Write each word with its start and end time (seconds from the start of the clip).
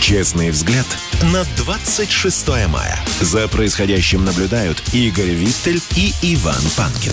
Честный 0.00 0.50
взгляд 0.50 0.86
на 1.32 1.44
26 1.56 2.48
мая. 2.68 2.98
За 3.20 3.48
происходящим 3.48 4.24
наблюдают 4.24 4.82
Игорь 4.92 5.30
Виттель 5.30 5.80
и 5.96 6.12
Иван 6.22 6.62
Панкин. 6.76 7.12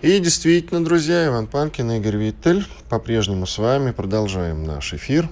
И 0.00 0.18
действительно, 0.20 0.84
друзья, 0.84 1.26
Иван 1.26 1.46
Панкин 1.46 1.90
и 1.90 1.96
Игорь 1.98 2.16
Виттель 2.16 2.66
по-прежнему 2.88 3.46
с 3.46 3.58
вами. 3.58 3.90
Продолжаем 3.90 4.64
наш 4.64 4.94
эфир. 4.94 5.28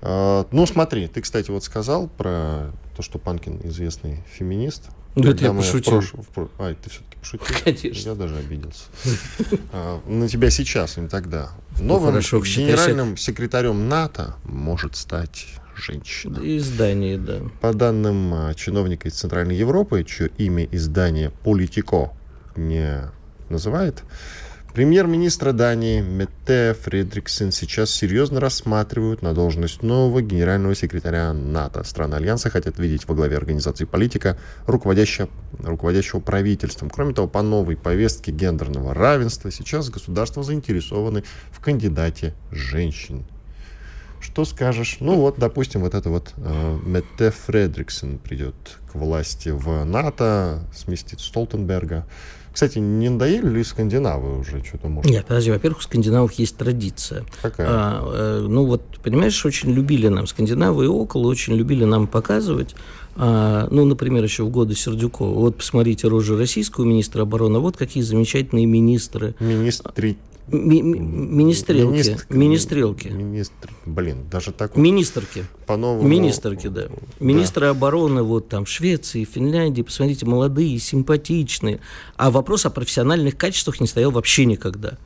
А, 0.00 0.46
ну, 0.50 0.66
смотри, 0.66 1.08
ты, 1.08 1.20
кстати, 1.20 1.50
вот 1.50 1.64
сказал 1.64 2.08
про 2.08 2.72
то, 2.96 3.02
что 3.02 3.18
Панкин 3.18 3.60
известный 3.64 4.24
феминист. 4.32 4.90
Да, 5.16 5.30
это 5.30 5.44
я 5.44 5.52
пошутил. 5.52 5.92
Прош... 5.92 6.12
В... 6.12 6.48
А, 6.58 6.74
ты 6.74 6.90
все-таки 6.90 7.16
пошутил? 7.18 7.56
Конечно. 7.64 8.08
Я 8.08 8.14
даже 8.14 8.36
обиделся. 8.36 8.84
А, 9.72 10.00
на 10.06 10.28
тебя 10.28 10.50
сейчас, 10.50 10.96
не 10.96 11.08
тогда. 11.08 11.50
Новым 11.80 12.06
ну, 12.06 12.10
хорошо, 12.10 12.40
генеральным 12.40 13.16
секретарем 13.16 13.88
НАТО 13.88 14.36
может 14.44 14.96
стать 14.96 15.46
женщина. 15.74 16.38
Издание, 16.42 17.18
да. 17.18 17.40
По 17.60 17.72
данным 17.72 18.32
а, 18.34 18.54
чиновника 18.54 19.08
из 19.08 19.14
Центральной 19.14 19.56
Европы, 19.56 20.04
чье 20.04 20.28
имя 20.38 20.64
издание 20.70 21.30
«Политико» 21.42 22.12
не 22.56 23.10
называет, 23.48 24.02
Премьер-министра 24.78 25.50
Дании 25.50 26.00
Метте 26.00 26.72
Фредриксен 26.72 27.50
сейчас 27.50 27.90
серьезно 27.90 28.38
рассматривают 28.38 29.22
на 29.22 29.34
должность 29.34 29.82
нового 29.82 30.22
генерального 30.22 30.76
секретаря 30.76 31.32
НАТО. 31.32 31.82
Страны 31.82 32.14
Альянса 32.14 32.48
хотят 32.48 32.78
видеть 32.78 33.08
во 33.08 33.16
главе 33.16 33.36
организации 33.36 33.86
политика, 33.86 34.38
руководящего, 34.66 35.28
руководящего 35.58 36.20
правительством. 36.20 36.90
Кроме 36.90 37.12
того, 37.12 37.26
по 37.26 37.42
новой 37.42 37.76
повестке 37.76 38.30
гендерного 38.30 38.94
равенства 38.94 39.50
сейчас 39.50 39.90
государства 39.90 40.44
заинтересованы 40.44 41.24
в 41.50 41.58
кандидате 41.58 42.36
женщин. 42.52 43.24
Что 44.20 44.44
скажешь? 44.44 44.98
Ну 45.00 45.16
вот, 45.16 45.40
допустим, 45.40 45.80
вот 45.80 45.94
это 45.94 46.08
вот 46.08 46.34
э, 46.36 46.78
Метте 46.84 47.32
Фредриксен 47.32 48.18
придет 48.18 48.54
к 48.92 48.94
власти 48.94 49.48
в 49.48 49.84
НАТО, 49.84 50.60
сместит 50.72 51.18
Столтенберга. 51.18 52.06
Кстати, 52.58 52.80
не 52.80 53.08
надоели 53.08 53.48
ли 53.48 53.62
скандинавы 53.62 54.40
уже 54.40 54.64
что-то 54.64 54.88
может? 54.88 55.08
Нет, 55.08 55.24
подожди, 55.26 55.52
во-первых, 55.52 55.78
у 55.78 55.82
скандинавов 55.82 56.32
есть 56.32 56.56
традиция. 56.56 57.24
Какая? 57.40 57.68
А, 57.70 58.02
э, 58.12 58.46
ну 58.48 58.66
вот, 58.66 58.82
понимаешь, 59.00 59.46
очень 59.46 59.70
любили 59.70 60.08
нам 60.08 60.26
скандинавы 60.26 60.86
и 60.86 60.88
около, 60.88 61.28
очень 61.28 61.54
любили 61.54 61.84
нам 61.84 62.08
показывать, 62.08 62.74
ну, 63.18 63.84
например, 63.84 64.22
еще 64.22 64.44
в 64.44 64.50
годы 64.50 64.74
Сердюкова. 64.74 65.34
Вот 65.34 65.56
посмотрите 65.56 66.08
рожу 66.08 66.36
российского 66.36 66.84
министра 66.84 67.22
обороны, 67.22 67.58
вот 67.58 67.76
какие 67.76 68.02
замечательные 68.02 68.66
министры. 68.66 69.34
Министры 69.40 70.16
Ми 70.50 70.82
министрелки. 70.82 71.92
Министр, 71.92 72.26
министрелки. 72.30 73.08
Министр, 73.08 73.70
блин, 73.84 74.24
даже 74.30 74.52
так. 74.52 74.76
Министрки. 74.76 75.44
По-новому. 75.66 76.08
Министрки, 76.08 76.68
да. 76.68 76.88
Министры 77.20 77.66
да. 77.66 77.70
обороны 77.70 78.22
вот 78.22 78.48
там 78.48 78.64
Швеции, 78.64 79.24
Финляндии, 79.24 79.82
посмотрите, 79.82 80.24
молодые, 80.24 80.78
симпатичные. 80.78 81.80
А 82.16 82.30
вопрос 82.30 82.64
о 82.64 82.70
профессиональных 82.70 83.36
качествах 83.36 83.80
не 83.80 83.86
стоял 83.86 84.10
вообще 84.10 84.46
никогда 84.46 84.96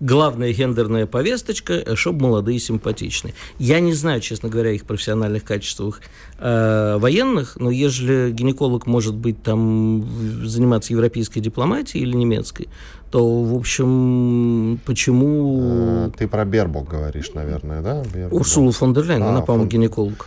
главная 0.00 0.52
гендерная 0.52 1.06
повесточка, 1.06 1.74
э, 1.74 1.94
чтобы 1.94 2.22
молодые 2.22 2.56
и 2.56 2.58
симпатичные. 2.58 3.34
Я 3.58 3.80
не 3.80 3.92
знаю, 3.92 4.20
честно 4.20 4.48
говоря, 4.48 4.72
их 4.72 4.84
профессиональных 4.84 5.44
качествах 5.44 6.00
э, 6.38 6.96
военных, 6.98 7.56
но 7.56 7.70
ежели 7.70 8.32
гинеколог 8.32 8.86
может 8.86 9.14
быть 9.14 9.42
там 9.42 10.08
заниматься 10.44 10.92
европейской 10.92 11.40
дипломатией 11.40 12.02
или 12.02 12.16
немецкой, 12.16 12.68
то, 13.10 13.42
в 13.42 13.54
общем, 13.54 14.80
почему... 14.86 16.06
Э, 16.06 16.10
ты 16.16 16.28
про 16.28 16.44
Бербок 16.44 16.88
говоришь, 16.88 17.32
наверное, 17.34 17.82
да? 17.82 18.02
Бербок. 18.14 18.40
Урсула 18.40 18.72
фон 18.72 18.94
дер 18.94 19.04
Ляйн, 19.04 19.22
а, 19.22 19.28
она, 19.30 19.40
по-моему, 19.42 19.64
фон... 19.64 19.68
гинеколог. 19.68 20.26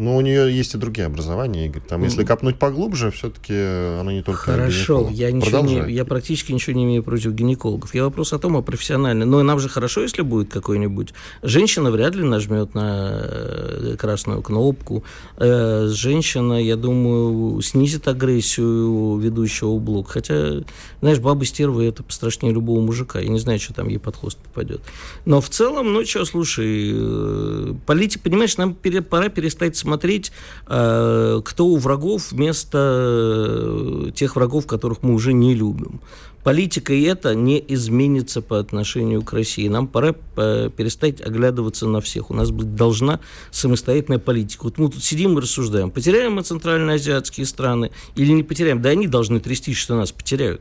Но 0.00 0.16
у 0.16 0.22
нее 0.22 0.50
есть 0.50 0.74
и 0.74 0.78
другие 0.78 1.04
образования, 1.04 1.66
Игорь. 1.66 1.82
Там, 1.86 2.02
если 2.04 2.24
копнуть 2.24 2.58
поглубже, 2.58 3.10
все-таки 3.10 3.52
оно 4.00 4.10
не 4.10 4.22
только 4.22 4.40
Хорошо, 4.40 5.10
я, 5.12 5.30
ничего 5.30 5.60
не, 5.60 5.92
я 5.92 6.06
практически 6.06 6.52
ничего 6.52 6.74
не 6.74 6.84
имею 6.84 7.02
против 7.02 7.32
гинекологов. 7.32 7.94
Я 7.94 8.04
вопрос 8.04 8.32
о 8.32 8.38
том, 8.38 8.56
о 8.56 8.62
профессиональном. 8.62 9.28
Но 9.28 9.42
нам 9.42 9.58
же 9.58 9.68
хорошо, 9.68 10.00
если 10.00 10.22
будет 10.22 10.50
какой-нибудь. 10.50 11.12
Женщина 11.42 11.90
вряд 11.90 12.14
ли 12.14 12.22
нажмет 12.22 12.74
на 12.74 13.10
э, 13.12 13.96
красную 13.98 14.40
кнопку. 14.40 15.04
Э, 15.36 15.86
женщина, 15.90 16.54
я 16.54 16.76
думаю, 16.76 17.60
снизит 17.60 18.08
агрессию 18.08 19.18
ведущего 19.18 19.78
блок. 19.78 20.08
Хотя, 20.08 20.62
знаешь, 21.02 21.18
баба 21.18 21.44
стерва 21.44 21.82
это 21.82 22.02
пострашнее 22.02 22.54
любого 22.54 22.80
мужика. 22.80 23.20
Я 23.20 23.28
не 23.28 23.38
знаю, 23.38 23.60
что 23.60 23.74
там 23.74 23.88
ей 23.88 23.98
под 23.98 24.16
хвост 24.16 24.38
попадет. 24.38 24.80
Но 25.26 25.42
в 25.42 25.50
целом, 25.50 25.92
ну 25.92 26.06
что, 26.06 26.24
слушай, 26.24 26.90
э, 26.90 27.74
политик, 27.84 28.22
понимаешь, 28.22 28.56
нам 28.56 28.74
пора 28.74 29.28
перестать 29.28 29.76
смотреть 29.76 29.89
смотреть, 29.90 30.30
э, 30.68 31.40
кто 31.44 31.66
у 31.66 31.76
врагов 31.76 32.30
вместо 32.30 32.78
э, 32.78 34.10
тех 34.14 34.36
врагов, 34.36 34.66
которых 34.66 35.02
мы 35.02 35.14
уже 35.14 35.32
не 35.32 35.52
любим. 35.54 36.00
Политика 36.44 36.92
и 36.92 37.02
это 37.02 37.34
не 37.34 37.62
изменится 37.74 38.40
по 38.40 38.60
отношению 38.60 39.22
к 39.22 39.32
России. 39.32 39.68
Нам 39.68 39.88
пора 39.88 40.14
э, 40.36 40.70
перестать 40.76 41.20
оглядываться 41.20 41.88
на 41.88 42.00
всех. 42.00 42.30
У 42.30 42.34
нас 42.34 42.50
должна 42.50 43.18
самостоятельная 43.50 44.20
политика. 44.20 44.64
Вот 44.64 44.78
мы 44.78 44.88
тут 44.90 45.02
сидим 45.02 45.36
и 45.36 45.40
рассуждаем, 45.42 45.90
потеряем 45.90 46.34
мы 46.34 46.42
центральноазиатские 46.42 47.46
страны 47.46 47.90
или 48.14 48.30
не 48.30 48.44
потеряем. 48.44 48.80
Да 48.80 48.90
они 48.90 49.08
должны 49.08 49.40
трястись, 49.40 49.76
что 49.76 49.96
нас 49.96 50.12
потеряют. 50.12 50.60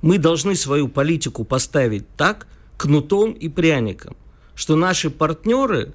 Мы 0.00 0.16
должны 0.18 0.56
свою 0.56 0.88
политику 0.88 1.44
поставить 1.44 2.04
так, 2.16 2.46
кнутом 2.78 3.32
и 3.32 3.48
пряником, 3.50 4.16
что 4.54 4.74
наши 4.74 5.10
партнеры 5.10 5.92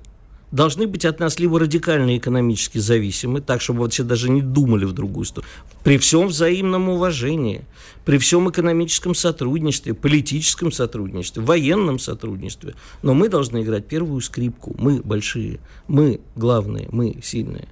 должны 0.51 0.87
быть 0.87 1.05
от 1.05 1.19
нас 1.19 1.39
либо 1.39 1.59
радикально 1.59 2.17
экономически 2.17 2.77
зависимы, 2.77 3.41
так, 3.41 3.61
чтобы 3.61 3.81
вообще 3.81 4.03
даже 4.03 4.29
не 4.29 4.41
думали 4.41 4.85
в 4.85 4.93
другую 4.93 5.25
сторону, 5.25 5.49
при 5.83 5.97
всем 5.97 6.27
взаимном 6.27 6.89
уважении, 6.89 7.63
при 8.05 8.17
всем 8.17 8.49
экономическом 8.49 9.15
сотрудничестве, 9.15 9.93
политическом 9.93 10.71
сотрудничестве, 10.71 11.43
военном 11.43 11.99
сотрудничестве. 11.99 12.75
Но 13.01 13.13
мы 13.13 13.29
должны 13.29 13.63
играть 13.63 13.87
первую 13.87 14.21
скрипку. 14.21 14.75
Мы 14.77 15.01
большие, 15.01 15.59
мы 15.87 16.19
главные, 16.35 16.87
мы 16.91 17.17
сильные. 17.23 17.67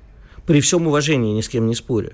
При 0.45 0.61
всем 0.61 0.87
уважении, 0.87 1.35
ни 1.35 1.41
с 1.41 1.49
кем 1.49 1.67
не 1.67 1.75
споря. 1.75 2.13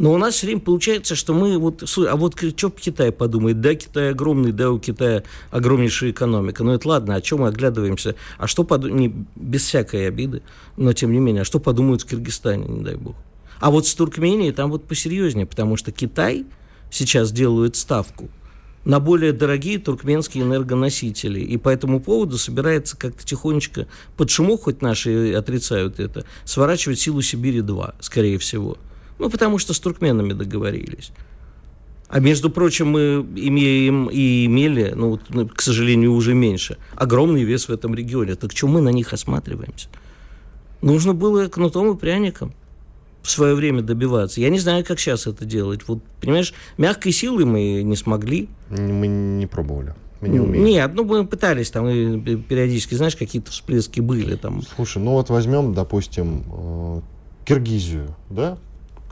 Но 0.00 0.14
у 0.14 0.16
нас 0.16 0.36
все 0.36 0.46
время 0.46 0.62
получается, 0.62 1.14
что 1.14 1.34
мы 1.34 1.58
вот... 1.58 1.84
А 2.08 2.16
вот 2.16 2.34
что 2.56 2.70
Китай 2.70 3.12
подумает? 3.12 3.60
Да, 3.60 3.74
Китай 3.74 4.12
огромный, 4.12 4.50
да, 4.50 4.70
у 4.70 4.78
Китая 4.78 5.24
огромнейшая 5.50 6.12
экономика. 6.12 6.64
Ну, 6.64 6.72
это 6.72 6.88
ладно, 6.88 7.16
о 7.16 7.20
чем 7.20 7.40
мы 7.40 7.48
оглядываемся? 7.48 8.14
А 8.38 8.46
что 8.46 8.64
подумают... 8.64 9.12
Без 9.36 9.62
всякой 9.62 10.08
обиды, 10.08 10.40
но 10.78 10.94
тем 10.94 11.12
не 11.12 11.18
менее, 11.18 11.42
а 11.42 11.44
что 11.44 11.60
подумают 11.60 12.00
в 12.00 12.06
Киргизстане, 12.06 12.66
не 12.66 12.80
дай 12.82 12.96
бог? 12.96 13.14
А 13.60 13.70
вот 13.70 13.86
с 13.86 13.94
Туркменией 13.94 14.52
там 14.52 14.70
вот 14.70 14.84
посерьезнее, 14.84 15.44
потому 15.44 15.76
что 15.76 15.92
Китай 15.92 16.46
сейчас 16.90 17.30
делает 17.30 17.76
ставку 17.76 18.30
на 18.86 19.00
более 19.00 19.34
дорогие 19.34 19.78
туркменские 19.78 20.44
энергоносители. 20.44 21.40
И 21.40 21.58
по 21.58 21.68
этому 21.68 22.00
поводу 22.00 22.38
собирается 22.38 22.96
как-то 22.96 23.26
тихонечко 23.26 23.86
под 24.16 24.30
шумок, 24.30 24.62
хоть 24.62 24.80
наши 24.80 25.34
отрицают 25.34 26.00
это, 26.00 26.24
сворачивать 26.46 26.98
силу 26.98 27.20
Сибири-2, 27.20 27.96
скорее 28.00 28.38
всего. 28.38 28.78
Ну, 29.20 29.28
потому 29.28 29.58
что 29.58 29.74
с 29.74 29.80
туркменами 29.80 30.32
договорились. 30.32 31.12
А 32.08 32.20
между 32.20 32.50
прочим, 32.50 32.88
мы 32.88 33.24
имеем 33.36 34.08
и 34.10 34.46
имели, 34.46 34.94
ну, 34.96 35.20
ну, 35.28 35.46
к 35.46 35.60
сожалению, 35.60 36.14
уже 36.14 36.32
меньше, 36.32 36.78
огромный 36.96 37.44
вес 37.44 37.68
в 37.68 37.70
этом 37.70 37.94
регионе. 37.94 38.34
Так 38.34 38.50
что 38.56 38.66
мы 38.66 38.80
на 38.80 38.88
них 38.88 39.12
осматриваемся? 39.12 39.88
Нужно 40.80 41.12
было 41.12 41.48
кнутом 41.48 41.92
и 41.92 41.98
пряником 41.98 42.54
в 43.22 43.30
свое 43.30 43.54
время 43.54 43.82
добиваться. 43.82 44.40
Я 44.40 44.48
не 44.48 44.58
знаю, 44.58 44.86
как 44.86 44.98
сейчас 44.98 45.26
это 45.26 45.44
делать. 45.44 45.86
Вот, 45.86 46.02
понимаешь, 46.22 46.54
мягкой 46.78 47.12
силой 47.12 47.44
мы 47.44 47.82
не 47.82 47.96
смогли. 47.96 48.48
Мы 48.70 49.06
не 49.06 49.46
пробовали. 49.46 49.94
Мы 50.22 50.28
не 50.30 50.40
умеем. 50.40 50.64
Нет, 50.64 50.92
ну 50.94 51.04
мы 51.04 51.26
пытались, 51.26 51.70
там 51.70 51.86
периодически, 52.22 52.94
знаешь, 52.94 53.16
какие-то 53.16 53.50
всплески 53.50 54.00
были 54.00 54.36
там. 54.36 54.62
Слушай, 54.74 55.02
ну 55.02 55.12
вот 55.12 55.28
возьмем, 55.28 55.74
допустим, 55.74 56.44
э, 56.50 57.00
Киргизию, 57.44 58.16
да? 58.30 58.56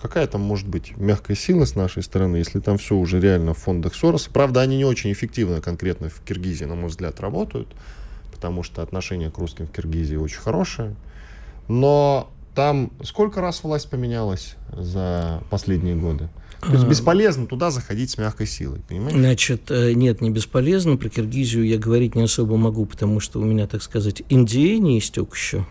Какая 0.00 0.26
там 0.26 0.40
может 0.40 0.68
быть 0.68 0.96
мягкая 0.96 1.36
сила 1.36 1.64
с 1.64 1.74
нашей 1.74 2.02
стороны, 2.02 2.36
если 2.36 2.60
там 2.60 2.78
все 2.78 2.94
уже 2.94 3.20
реально 3.20 3.54
в 3.54 3.58
фондах 3.58 3.94
Сороса. 3.94 4.30
Правда, 4.32 4.60
они 4.60 4.76
не 4.76 4.84
очень 4.84 5.12
эффективно 5.12 5.60
конкретно 5.60 6.08
в 6.08 6.20
Киргизии, 6.20 6.64
на 6.64 6.74
мой 6.74 6.88
взгляд, 6.88 7.20
работают, 7.20 7.68
потому 8.32 8.62
что 8.62 8.82
отношение 8.82 9.30
к 9.30 9.38
русским 9.38 9.66
в 9.66 9.72
Киргизии 9.72 10.16
очень 10.16 10.38
хорошее. 10.38 10.94
Но 11.68 12.30
там 12.54 12.90
сколько 13.02 13.40
раз 13.40 13.62
власть 13.62 13.90
поменялась 13.90 14.56
за 14.72 15.42
последние 15.50 15.96
годы? 15.96 16.28
То 16.60 16.72
есть 16.72 16.84
а. 16.84 16.88
бесполезно 16.88 17.46
туда 17.46 17.70
заходить 17.70 18.10
с 18.10 18.18
мягкой 18.18 18.46
силой, 18.46 18.80
понимаешь? 18.88 19.16
Значит, 19.16 19.70
э, 19.70 19.92
нет, 19.92 20.20
не 20.20 20.30
бесполезно. 20.30 20.96
Про 20.96 21.08
Киргизию 21.08 21.64
я 21.64 21.78
говорить 21.78 22.16
не 22.16 22.22
особо 22.22 22.56
могу, 22.56 22.84
потому 22.84 23.20
что 23.20 23.40
у 23.40 23.44
меня, 23.44 23.68
так 23.68 23.82
сказать, 23.82 24.22
Индия 24.28 24.78
не 24.78 24.98
истек 24.98 25.34
еще. 25.34 25.66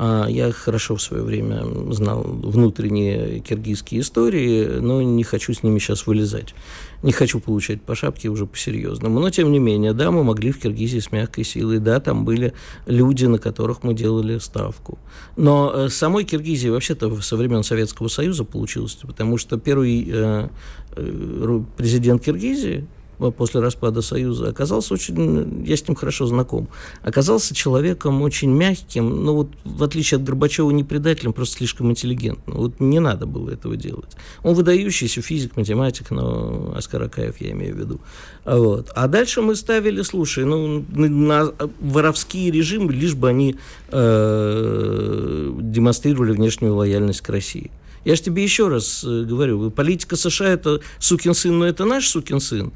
А 0.00 0.28
я 0.28 0.52
хорошо 0.52 0.94
в 0.94 1.02
свое 1.02 1.24
время 1.24 1.64
знал 1.92 2.22
внутренние 2.22 3.40
киргизские 3.40 4.02
истории, 4.02 4.78
но 4.78 5.02
не 5.02 5.24
хочу 5.24 5.52
с 5.52 5.64
ними 5.64 5.80
сейчас 5.80 6.06
вылезать. 6.06 6.54
Не 7.02 7.10
хочу 7.10 7.40
получать 7.40 7.82
по 7.82 7.96
шапке 7.96 8.28
уже 8.28 8.46
по-серьезному. 8.46 9.18
Но, 9.18 9.28
тем 9.30 9.50
не 9.50 9.58
менее, 9.58 9.94
да, 9.94 10.12
мы 10.12 10.22
могли 10.22 10.52
в 10.52 10.60
Киргизии 10.60 11.00
с 11.00 11.10
мягкой 11.10 11.42
силой. 11.42 11.80
Да, 11.80 11.98
там 11.98 12.24
были 12.24 12.52
люди, 12.86 13.24
на 13.24 13.38
которых 13.38 13.82
мы 13.82 13.92
делали 13.92 14.38
ставку. 14.38 15.00
Но 15.34 15.72
э, 15.74 15.88
самой 15.88 16.22
Киргизии 16.22 16.68
вообще-то 16.68 17.20
со 17.20 17.36
времен 17.36 17.64
Советского 17.64 18.06
Союза 18.06 18.44
получилось, 18.44 18.96
потому 19.02 19.36
что 19.36 19.58
первый 19.58 20.08
э, 20.08 20.48
э, 20.92 21.60
президент 21.76 22.22
Киргизии, 22.22 22.86
после 23.18 23.60
распада 23.60 24.02
Союза, 24.02 24.48
оказался 24.48 24.94
очень, 24.94 25.64
я 25.66 25.76
с 25.76 25.86
ним 25.86 25.96
хорошо 25.96 26.26
знаком, 26.26 26.68
оказался 27.02 27.54
человеком 27.54 28.22
очень 28.22 28.50
мягким, 28.50 29.24
но 29.24 29.34
вот 29.34 29.48
в 29.64 29.82
отличие 29.82 30.18
от 30.18 30.24
Горбачева 30.24 30.70
не 30.70 30.84
предателем, 30.84 31.32
просто 31.32 31.58
слишком 31.58 31.90
интеллигентным. 31.90 32.56
Вот 32.56 32.80
не 32.80 33.00
надо 33.00 33.26
было 33.26 33.50
этого 33.50 33.76
делать. 33.76 34.16
Он 34.42 34.54
выдающийся 34.54 35.20
физик, 35.22 35.56
математик, 35.56 36.10
но 36.10 36.72
Оскар 36.76 37.02
Акаев 37.02 37.40
я 37.40 37.50
имею 37.52 37.74
в 37.74 37.78
виду. 37.78 38.00
Вот. 38.44 38.90
А 38.94 39.08
дальше 39.08 39.42
мы 39.42 39.56
ставили, 39.56 40.02
слушай, 40.02 40.44
ну, 40.44 40.84
на 40.88 41.52
воровские 41.80 42.50
режимы, 42.50 42.92
лишь 42.92 43.14
бы 43.14 43.28
они 43.28 43.56
э, 43.90 45.52
демонстрировали 45.60 46.32
внешнюю 46.32 46.74
лояльность 46.74 47.20
к 47.20 47.28
России. 47.28 47.70
Я 48.04 48.14
же 48.14 48.22
тебе 48.22 48.42
еще 48.42 48.68
раз 48.68 49.04
э, 49.04 49.24
говорю, 49.24 49.70
политика 49.70 50.16
США 50.16 50.48
это 50.48 50.80
сукин 50.98 51.34
сын, 51.34 51.58
но 51.58 51.66
это 51.66 51.84
наш 51.84 52.08
сукин 52.08 52.40
сын. 52.40 52.72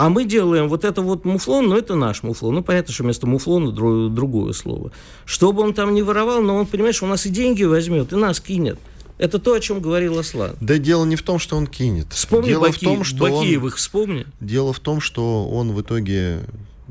А 0.00 0.08
мы 0.08 0.24
делаем 0.24 0.70
вот 0.70 0.86
это 0.86 1.02
вот 1.02 1.26
муфлон, 1.26 1.68
но 1.68 1.76
это 1.76 1.94
наш 1.94 2.22
муфлон. 2.22 2.54
Ну, 2.54 2.62
понятно, 2.62 2.90
что 2.94 3.02
вместо 3.02 3.26
муфлона 3.26 3.70
друг, 3.70 4.14
другое 4.14 4.54
слово. 4.54 4.92
Что 5.26 5.52
бы 5.52 5.60
он 5.60 5.74
там 5.74 5.92
ни 5.92 6.00
воровал, 6.00 6.40
но 6.40 6.56
он, 6.56 6.64
понимаешь, 6.64 7.02
у 7.02 7.06
нас 7.06 7.26
и 7.26 7.28
деньги 7.28 7.64
возьмет, 7.64 8.10
и 8.14 8.16
нас 8.16 8.40
кинет. 8.40 8.78
Это 9.18 9.38
то, 9.38 9.52
о 9.52 9.60
чем 9.60 9.82
говорил 9.82 10.18
Аслан. 10.18 10.52
Да 10.62 10.78
дело 10.78 11.04
не 11.04 11.16
в 11.16 11.22
том, 11.22 11.38
что 11.38 11.58
он 11.58 11.66
кинет. 11.66 12.06
Вспомни 12.14 12.48
дело 12.48 12.68
Баки... 12.68 12.76
в 12.76 12.80
том, 12.80 13.04
что 13.04 13.24
Бакиевых, 13.24 13.74
он... 13.74 13.76
вспомни. 13.76 14.26
Дело 14.40 14.72
в 14.72 14.80
том, 14.80 15.02
что 15.02 15.46
он 15.46 15.72
в 15.72 15.82
итоге 15.82 16.44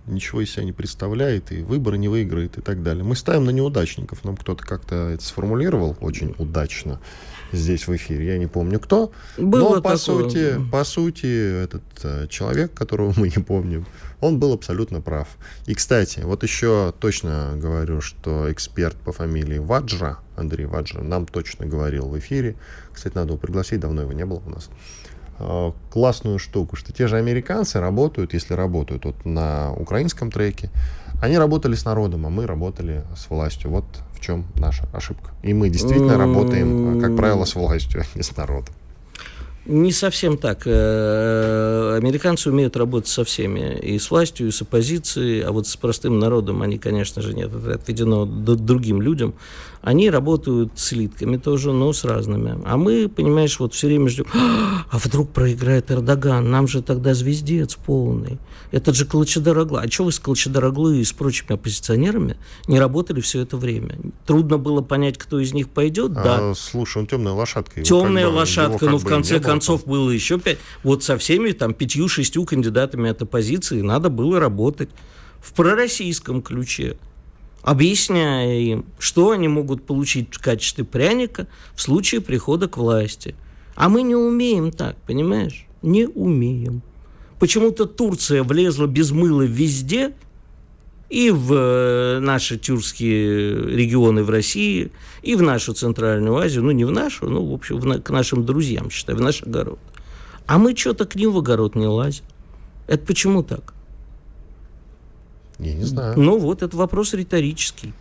ничего 0.06 0.42
из 0.42 0.52
себя 0.52 0.64
не 0.64 0.72
представляет, 0.72 1.52
и 1.52 1.64
выборы 1.64 1.98
не 1.98 2.10
выиграет, 2.10 2.60
и 2.60 2.62
так 2.62 2.84
далее. 2.84 3.04
Мы 3.04 3.16
ставим 3.16 3.46
на 3.46 3.50
неудачников. 3.50 4.24
Нам 4.24 4.38
кто-то 4.38 4.64
как-то 4.64 5.10
это 5.10 5.24
сформулировал 5.24 5.98
очень 6.00 6.36
удачно 6.38 7.00
здесь 7.52 7.88
в 7.88 7.96
эфире, 7.96 8.28
я 8.28 8.38
не 8.38 8.48
помню 8.48 8.80
кто. 8.80 9.12
Было 9.38 9.76
но 9.76 9.82
по 9.82 9.98
сути, 9.98 10.56
по 10.72 10.84
сути, 10.84 11.64
этот 11.64 11.84
э, 12.04 12.28
человек, 12.28 12.74
которого 12.74 13.14
мы 13.18 13.30
не 13.30 13.42
помним, 13.44 13.86
он 14.22 14.40
был 14.40 14.54
абсолютно 14.54 15.02
прав. 15.02 15.28
И, 15.66 15.74
кстати, 15.74 16.22
вот 16.22 16.44
еще 16.44 16.94
точно 17.00 17.54
говорю, 17.56 18.02
что 18.02 18.52
эксперт 18.52 18.96
по 18.98 19.12
фамилии 19.12 19.58
Ваджра, 19.58 20.20
Андрей 20.36 20.66
Ваджра, 20.66 21.02
нам 21.02 21.26
точно 21.26 21.66
говорил 21.66 22.08
в 22.08 22.18
эфире, 22.20 22.56
кстати, 22.94 23.16
надо 23.16 23.30
его 23.30 23.38
пригласить, 23.38 23.80
давно 23.80 24.02
его 24.02 24.14
не 24.14 24.26
было 24.26 24.42
у 24.46 24.50
нас, 24.50 24.70
э, 25.40 25.72
классную 25.92 26.40
штуку, 26.40 26.76
что 26.76 26.94
те 26.94 27.08
же 27.08 27.18
американцы 27.18 27.80
работают, 27.80 28.34
если 28.34 28.54
работают 28.54 29.06
вот 29.06 29.26
на 29.26 29.72
украинском 29.74 30.32
треке, 30.32 30.70
они 31.22 31.38
работали 31.38 31.76
с 31.76 31.84
народом, 31.86 32.26
а 32.26 32.30
мы 32.30 32.46
работали 32.48 33.04
с 33.16 33.30
властью. 33.30 33.72
Вот 33.72 33.86
в 34.20 34.22
чем 34.22 34.46
наша 34.56 34.88
ошибка. 34.94 35.32
И 35.42 35.54
мы 35.54 35.70
действительно 35.70 36.18
работаем, 36.18 37.00
как 37.02 37.16
правило, 37.16 37.46
с 37.46 37.56
властью, 37.56 38.02
а 38.02 38.18
не 38.18 38.24
с 38.24 38.36
народом. 38.36 38.74
Не 39.66 39.92
совсем 39.92 40.38
так. 40.38 40.64
Э, 40.66 41.96
американцы 41.98 42.50
умеют 42.50 42.76
работать 42.78 43.10
со 43.10 43.24
всеми. 43.24 43.78
И 43.80 44.00
с 44.00 44.10
властью, 44.10 44.48
и 44.48 44.52
с 44.52 44.62
оппозицией. 44.62 45.42
А 45.42 45.52
вот 45.52 45.68
с 45.68 45.76
простым 45.76 46.18
народом 46.18 46.62
они, 46.62 46.78
конечно 46.78 47.22
же, 47.22 47.34
нет. 47.34 47.54
Это 47.54 47.76
отведено 47.76 48.26
другим 48.26 49.02
людям. 49.02 49.36
Они 49.82 50.10
работают 50.10 50.74
с 50.76 50.92
элитками 50.92 51.38
тоже, 51.38 51.72
но 51.72 51.94
с 51.94 52.04
разными. 52.04 52.62
А 52.66 52.76
мы, 52.76 53.08
понимаешь, 53.08 53.60
вот 53.60 53.74
все 53.74 53.88
время 53.88 54.10
ждем, 54.10 54.26
а 54.34 54.98
вдруг 54.98 55.30
проиграет 55.30 55.90
Эрдоган, 55.90 56.50
нам 56.52 56.68
же 56.68 56.82
тогда 56.82 57.14
звездец 57.14 57.76
полный. 57.76 58.40
Это 58.72 58.94
же 58.94 59.06
Калачадароглы. 59.06 59.80
А 59.80 59.90
что 59.90 60.04
вы 60.04 60.12
с 60.12 60.20
Калачадароглы 60.20 61.00
и 61.00 61.04
с 61.04 61.14
прочими 61.14 61.54
оппозиционерами 61.54 62.36
не 62.68 62.78
работали 62.78 63.22
все 63.22 63.42
это 63.42 63.56
время? 63.56 63.98
Трудно 64.26 64.58
было 64.58 64.82
понять, 64.82 65.18
кто 65.18 65.40
из 65.40 65.54
них 65.54 65.70
пойдет, 65.70 66.12
а, 66.18 66.24
да. 66.24 66.54
Слушай, 66.56 67.00
он 67.00 67.08
темная 67.08 67.34
лошадка. 67.34 67.82
Темная 67.82 68.28
лошадка, 68.28 68.86
но 68.86 68.98
в 68.98 69.06
конце 69.06 69.40
концов 69.40 69.49
было, 69.56 69.78
было 69.86 70.10
еще 70.10 70.40
пять. 70.40 70.60
Вот 70.84 71.04
со 71.04 71.18
всеми 71.18 71.52
там 71.52 71.74
пятью-шестью 71.74 72.46
кандидатами 72.46 73.10
от 73.10 73.22
оппозиции 73.22 73.82
надо 73.82 74.10
было 74.10 74.40
работать 74.40 74.90
в 75.42 75.54
пророссийском 75.54 76.42
ключе 76.42 76.98
объясняя 77.62 78.60
им, 78.60 78.86
что 78.98 79.32
они 79.32 79.48
могут 79.48 79.86
получить 79.86 80.34
в 80.34 80.40
качестве 80.40 80.84
пряника 80.84 81.48
в 81.76 81.82
случае 81.82 82.22
прихода 82.22 82.68
к 82.68 82.78
власти. 82.78 83.36
А 83.76 83.90
мы 83.90 84.02
не 84.02 84.16
умеем 84.16 84.72
так, 84.72 84.98
понимаешь? 85.06 85.66
Не 85.82 86.08
умеем. 86.08 86.82
Почему-то 87.40 87.86
Турция 87.86 88.44
влезла 88.44 88.86
без 88.86 89.12
мыла 89.12 89.44
везде, 89.44 90.14
и 91.10 91.32
в 91.32 91.54
э, 91.54 92.20
наши 92.20 92.58
тюркские 92.58 93.76
регионы 93.76 94.24
в 94.24 94.30
России, 94.30 94.92
и 95.24 95.36
в 95.36 95.42
нашу 95.42 95.74
Центральную 95.74 96.38
Азию, 96.38 96.64
ну 96.64 96.72
не 96.72 96.86
в 96.86 96.92
нашу, 96.92 97.28
ну 97.30 97.44
в 97.44 97.54
общем 97.54 97.80
в, 97.80 98.02
к 98.02 98.10
нашим 98.12 98.46
друзьям, 98.46 98.90
считай, 98.92 99.16
в 99.16 99.22
наш 99.22 99.44
огород. 99.44 99.80
А 100.46 100.58
мы 100.58 100.76
что-то 100.76 101.06
к 101.06 101.16
ним 101.16 101.32
в 101.32 101.38
огород 101.40 101.76
не 101.76 101.88
лазим. 101.88 102.26
Это 102.88 103.06
почему 103.06 103.44
так? 103.44 103.74
Я 105.60 105.74
не 105.74 105.84
знаю. 105.84 106.18
Ну 106.18 106.38
вот, 106.38 106.64
это 106.64 106.76
вопрос 106.78 107.14
риторический. 107.14 107.94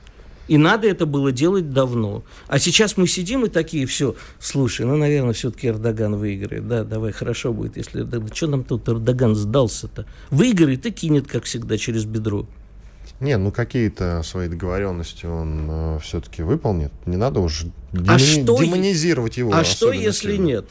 И 0.46 0.56
надо 0.56 0.88
это 0.88 1.04
было 1.04 1.30
делать 1.30 1.70
давно. 1.70 2.22
А 2.46 2.58
сейчас 2.58 2.96
мы 2.96 3.06
сидим 3.06 3.44
и 3.44 3.50
такие, 3.50 3.84
все, 3.84 4.14
слушай, 4.40 4.86
ну, 4.86 4.96
наверное, 4.96 5.34
все-таки 5.34 5.68
Эрдоган 5.68 6.16
выиграет. 6.16 6.66
Да, 6.66 6.84
давай, 6.84 7.12
хорошо 7.12 7.52
будет, 7.52 7.76
если 7.76 8.00
Эрдоган... 8.00 8.32
Что 8.32 8.46
нам 8.46 8.64
тут 8.64 8.88
Эрдоган 8.88 9.34
сдался-то? 9.34 10.06
Выиграет 10.30 10.86
и 10.86 10.90
кинет, 10.90 11.28
как 11.28 11.44
всегда, 11.44 11.76
через 11.76 12.06
бедро. 12.06 12.46
Не, 13.20 13.36
ну 13.36 13.50
какие-то 13.50 14.22
свои 14.22 14.48
договоренности 14.48 15.26
он 15.26 15.66
э, 15.68 15.98
все-таки 16.02 16.42
выполнит. 16.42 16.92
Не 17.04 17.16
надо 17.16 17.40
уже 17.40 17.70
демони... 17.92 18.10
а 18.10 18.18
что, 18.18 18.62
демонизировать 18.62 19.36
его. 19.36 19.52
А 19.52 19.64
что, 19.64 19.92
если 19.92 20.32
сильно. 20.32 20.46
нет? 20.46 20.64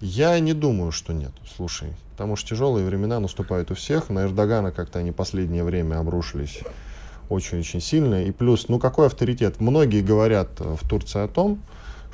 Я 0.00 0.38
не 0.40 0.54
думаю, 0.54 0.92
что 0.92 1.12
нет. 1.12 1.32
Слушай, 1.56 1.88
потому 2.12 2.36
что 2.36 2.50
тяжелые 2.50 2.86
времена 2.86 3.20
наступают 3.20 3.70
у 3.70 3.74
всех. 3.74 4.08
На 4.08 4.24
Эрдогана 4.24 4.72
как-то 4.72 4.98
они 4.98 5.12
последнее 5.12 5.62
время 5.62 5.98
обрушились 5.98 6.60
очень-очень 7.28 7.80
сильно. 7.80 8.24
И 8.24 8.30
плюс, 8.30 8.68
ну 8.68 8.78
какой 8.78 9.06
авторитет? 9.06 9.60
Многие 9.60 10.00
говорят 10.00 10.58
в 10.58 10.88
Турции 10.88 11.22
о 11.22 11.28
том, 11.28 11.60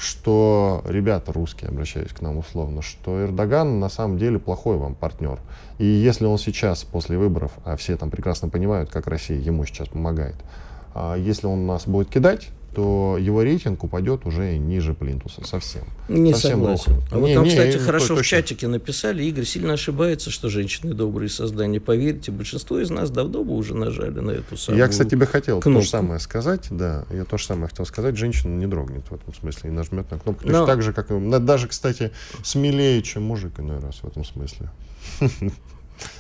что 0.01 0.83
ребята 0.87 1.31
русские, 1.33 1.69
обращаясь 1.69 2.09
к 2.09 2.23
нам 2.23 2.39
условно, 2.39 2.81
что 2.81 3.23
Эрдоган 3.23 3.81
на 3.81 3.91
самом 3.91 4.17
деле 4.17 4.39
плохой 4.39 4.79
вам 4.79 4.95
партнер. 4.95 5.39
И 5.79 5.85
если 5.85 6.25
он 6.25 6.39
сейчас, 6.39 6.85
после 6.85 7.19
выборов, 7.19 7.53
а 7.65 7.77
все 7.77 7.99
там 7.99 8.11
прекрасно 8.11 8.49
понимают, 8.49 8.91
как 8.91 9.07
Россия 9.07 9.39
ему 9.39 9.67
сейчас 9.67 9.89
помогает, 9.89 10.37
а 10.95 11.17
если 11.17 11.47
он 11.47 11.67
нас 11.67 11.87
будет 11.87 12.09
кидать, 12.09 12.49
то 12.75 13.17
его 13.19 13.43
рейтинг 13.43 13.83
упадет 13.83 14.27
уже 14.27 14.57
ниже 14.57 14.95
плинтуса 14.95 15.47
совсем. 15.47 15.83
Не 16.09 16.33
совсем 16.33 16.61
согласен. 16.61 16.93
Рухнет. 16.95 17.13
А 17.13 17.19
вот 17.19 17.27
не, 17.27 17.35
там, 17.35 17.45
не, 17.45 17.51
кстати, 17.51 17.77
хорошо 17.79 18.17
в 18.17 18.23
чатике 18.23 18.69
написали, 18.69 19.25
Игорь 19.25 19.45
сильно 19.45 19.73
ошибается, 19.73 20.31
что 20.31 20.49
женщины 20.49 20.95
добрые 20.95 21.29
создания. 21.29 21.81
Поверьте, 21.81 22.31
большинство 22.31 22.79
из 22.79 22.91
нас 22.91 23.11
давно 23.11 23.43
бы 23.45 23.55
уже 23.55 23.75
нажали 23.75 24.21
на 24.21 24.31
эту 24.31 24.57
самую 24.57 24.81
Я, 24.81 24.89
кстати, 24.89 25.11
тебе 25.11 25.27
хотел 25.27 25.61
кнопку. 25.61 25.81
то 25.81 25.85
же 25.85 25.91
самое 25.91 26.21
сказать, 26.21 26.69
да, 26.71 27.05
я 27.11 27.25
то 27.25 27.39
же 27.39 27.45
самое 27.45 27.69
хотел 27.69 27.87
сказать, 27.87 28.17
женщина 28.17 28.57
не 28.57 28.67
дрогнет 28.67 29.05
в 29.11 29.15
этом 29.15 29.35
смысле 29.35 29.71
и 29.71 29.73
нажмет 29.73 30.11
на 30.11 30.19
кнопку. 30.19 30.45
Точно 30.45 30.61
Но... 30.61 30.67
так 30.67 30.83
же, 30.83 30.93
как 30.93 31.09
даже, 31.45 31.67
кстати, 31.67 32.13
смелее, 32.45 33.03
чем 33.03 33.25
мужик 33.25 33.59
иной 33.59 33.81
раз 33.81 33.97
в 34.03 34.07
этом 34.07 34.25
смысле. 34.25 34.71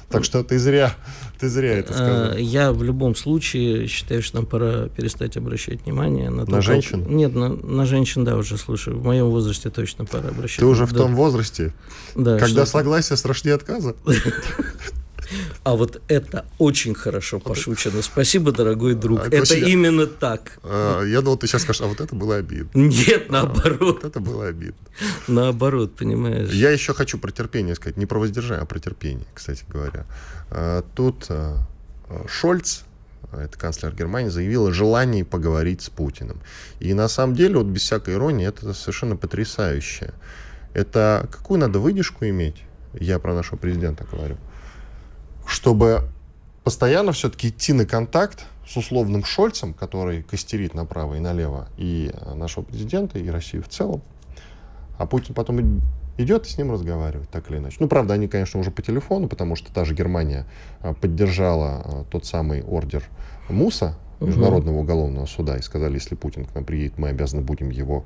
Так 0.08 0.25
что 0.25 0.42
ты 0.42 0.58
зря, 0.58 0.94
ты 1.38 1.49
зря 1.49 1.78
это 1.78 1.92
сказал. 1.92 2.32
Э, 2.32 2.40
я 2.40 2.72
в 2.72 2.82
любом 2.82 3.14
случае 3.14 3.87
считаю, 3.87 4.22
что 4.22 4.38
нам 4.38 4.46
пора 4.46 4.88
перестать 4.88 5.37
обращать 5.37 5.82
внимание 5.84 6.30
на, 6.30 6.46
то, 6.46 6.50
на 6.50 6.60
женщин. 6.60 7.04
Как... 7.04 7.12
Нет, 7.12 7.34
на, 7.34 7.49
на 7.49 7.87
женщин, 7.87 8.25
да, 8.25 8.37
уже 8.37 8.58
слушай. 8.58 8.92
В 8.92 9.04
моем 9.04 9.26
возрасте 9.26 9.70
точно 9.70 10.04
пора 10.04 10.30
обращать. 10.30 10.58
Ты 10.58 10.66
уже 10.66 10.84
в 10.84 10.92
том 10.92 11.14
возрасте, 11.14 11.72
да, 12.16 12.38
когда 12.38 12.66
что... 12.66 12.72
согласие 12.78 13.16
страшнее 13.16 13.54
отказа. 13.54 13.94
А 15.62 15.76
вот 15.76 16.02
это 16.08 16.46
очень 16.58 16.94
хорошо 16.94 17.40
пошучено. 17.40 18.02
Спасибо, 18.02 18.52
дорогой 18.52 18.94
друг. 18.94 19.20
А, 19.20 19.26
это 19.26 19.42
очень... 19.42 19.68
именно 19.68 20.06
так. 20.06 20.58
А, 20.62 21.02
я 21.04 21.20
думал, 21.20 21.37
ты 21.37 21.46
сейчас 21.46 21.62
скажешь, 21.62 21.82
а 21.82 21.87
вот 21.87 22.00
это 22.00 22.14
было 22.14 22.37
обидно. 22.37 22.70
Нет, 22.78 23.26
а, 23.28 23.32
наоборот. 23.32 23.80
Вот 23.80 24.04
это 24.04 24.20
было 24.20 24.46
обидно. 24.46 24.75
Наоборот, 25.28 25.96
понимаешь. 25.96 26.50
Я 26.50 26.70
еще 26.70 26.94
хочу 26.94 27.18
про 27.18 27.30
терпение 27.30 27.75
сказать. 27.75 27.96
Не 27.96 28.06
про 28.06 28.18
воздержание, 28.18 28.62
а 28.62 28.66
про 28.66 28.78
терпение, 28.78 29.26
кстати 29.34 29.64
говоря. 29.68 30.06
А, 30.50 30.84
тут 30.94 31.26
а, 31.28 31.58
Шольц 32.28 32.82
это 33.32 33.56
канцлер 33.58 33.94
Германии, 33.94 34.28
заявила 34.28 34.70
о 34.70 34.72
желании 34.72 35.22
поговорить 35.22 35.82
с 35.82 35.90
Путиным. 35.90 36.40
И 36.80 36.94
на 36.94 37.08
самом 37.08 37.37
деле, 37.37 37.58
вот 37.58 37.66
без 37.66 37.82
всякой 37.82 38.14
иронии, 38.14 38.46
это 38.46 38.72
совершенно 38.75 39.16
потрясающе. 39.16 40.12
Это 40.75 41.28
какую 41.30 41.60
надо 41.60 41.78
выдержку 41.78 42.25
иметь, 42.26 42.56
я 42.94 43.18
про 43.18 43.34
нашего 43.34 43.56
президента 43.56 44.04
говорю, 44.10 44.37
чтобы 45.50 46.09
постоянно 46.62 47.11
все-таки 47.11 47.49
идти 47.49 47.73
на 47.73 47.85
контакт 47.85 48.47
с 48.66 48.76
условным 48.76 49.25
Шольцем, 49.25 49.75
который 49.75 50.23
костерит 50.23 50.75
направо 50.75 51.16
и 51.16 51.19
налево 51.19 51.69
и 51.76 52.14
нашего 52.35 52.62
президента, 52.62 53.19
и 53.19 53.28
Россию 53.28 53.64
в 53.64 53.69
целом, 53.69 54.00
а 54.97 55.07
Путин 55.07 55.35
потом 55.35 55.83
идет 56.19 56.47
и 56.47 56.50
с 56.50 56.57
ним 56.57 56.71
разговаривает, 56.71 57.28
так 57.30 57.50
или 57.50 57.59
иначе. 57.59 57.78
Ну, 57.80 57.88
правда, 57.88 58.14
они, 58.14 58.28
конечно, 58.28 58.61
уже 58.61 58.71
по 58.71 58.80
телефону, 58.80 59.26
потому 59.26 59.57
что 59.57 59.73
та 59.73 59.85
же 59.85 59.92
Германия 59.92 60.47
а, 60.83 60.95
поддержала 60.95 61.83
а, 61.85 62.04
тот 62.09 62.26
самый 62.26 62.62
ордер 62.62 63.02
МУСа, 63.49 63.97
Международного 64.21 64.76
угу. 64.76 64.85
уголовного 64.85 65.26
суда, 65.26 65.57
и 65.57 65.62
сказали, 65.62 65.95
если 65.95 66.14
Путин 66.14 66.45
к 66.45 66.54
нам 66.54 66.64
приедет, 66.64 66.97
мы 66.99 67.09
обязаны 67.09 67.42
будем 67.42 67.71
его 67.71 68.04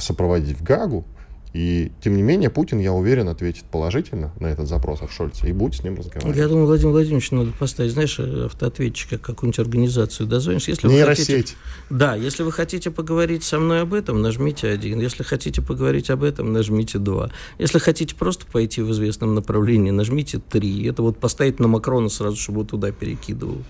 сопроводить 0.00 0.58
в 0.58 0.62
Гагу. 0.62 1.04
И, 1.52 1.90
тем 2.02 2.16
не 2.16 2.22
менее, 2.22 2.50
Путин, 2.50 2.78
я 2.78 2.92
уверен, 2.92 3.28
ответит 3.28 3.64
положительно 3.64 4.32
на 4.38 4.48
этот 4.48 4.68
запрос 4.68 5.00
от 5.02 5.10
Шольца 5.10 5.46
и 5.46 5.52
будет 5.52 5.76
с 5.76 5.82
ним 5.82 5.96
разговаривать. 5.96 6.36
Я 6.36 6.46
думаю, 6.48 6.66
Владимир 6.66 6.92
Владимирович 6.92 7.30
надо 7.30 7.52
поставить, 7.58 7.92
знаешь, 7.92 8.18
автоответчика, 8.20 9.18
какую-нибудь 9.18 9.58
организацию 9.58 10.26
дозвонишь. 10.26 10.68
Если 10.68 10.88
Нейросеть. 10.88 11.26
Хотите, 11.26 11.54
да, 11.90 12.14
если 12.16 12.42
вы 12.42 12.52
хотите 12.52 12.90
поговорить 12.90 13.44
со 13.44 13.58
мной 13.58 13.82
об 13.82 13.94
этом, 13.94 14.20
нажмите 14.20 14.68
один. 14.68 15.00
Если 15.00 15.22
хотите 15.22 15.62
поговорить 15.62 16.10
об 16.10 16.22
этом, 16.22 16.52
нажмите 16.52 16.98
два. 16.98 17.30
Если 17.58 17.78
хотите 17.78 18.14
просто 18.14 18.46
пойти 18.46 18.82
в 18.82 18.90
известном 18.92 19.34
направлении, 19.34 19.90
нажмите 19.90 20.38
три. 20.38 20.84
Это 20.86 21.02
вот 21.02 21.18
поставить 21.18 21.60
на 21.60 21.68
Макрона 21.68 22.08
сразу, 22.08 22.36
чтобы 22.36 22.64
туда 22.64 22.92
перекидывал. 22.92 23.64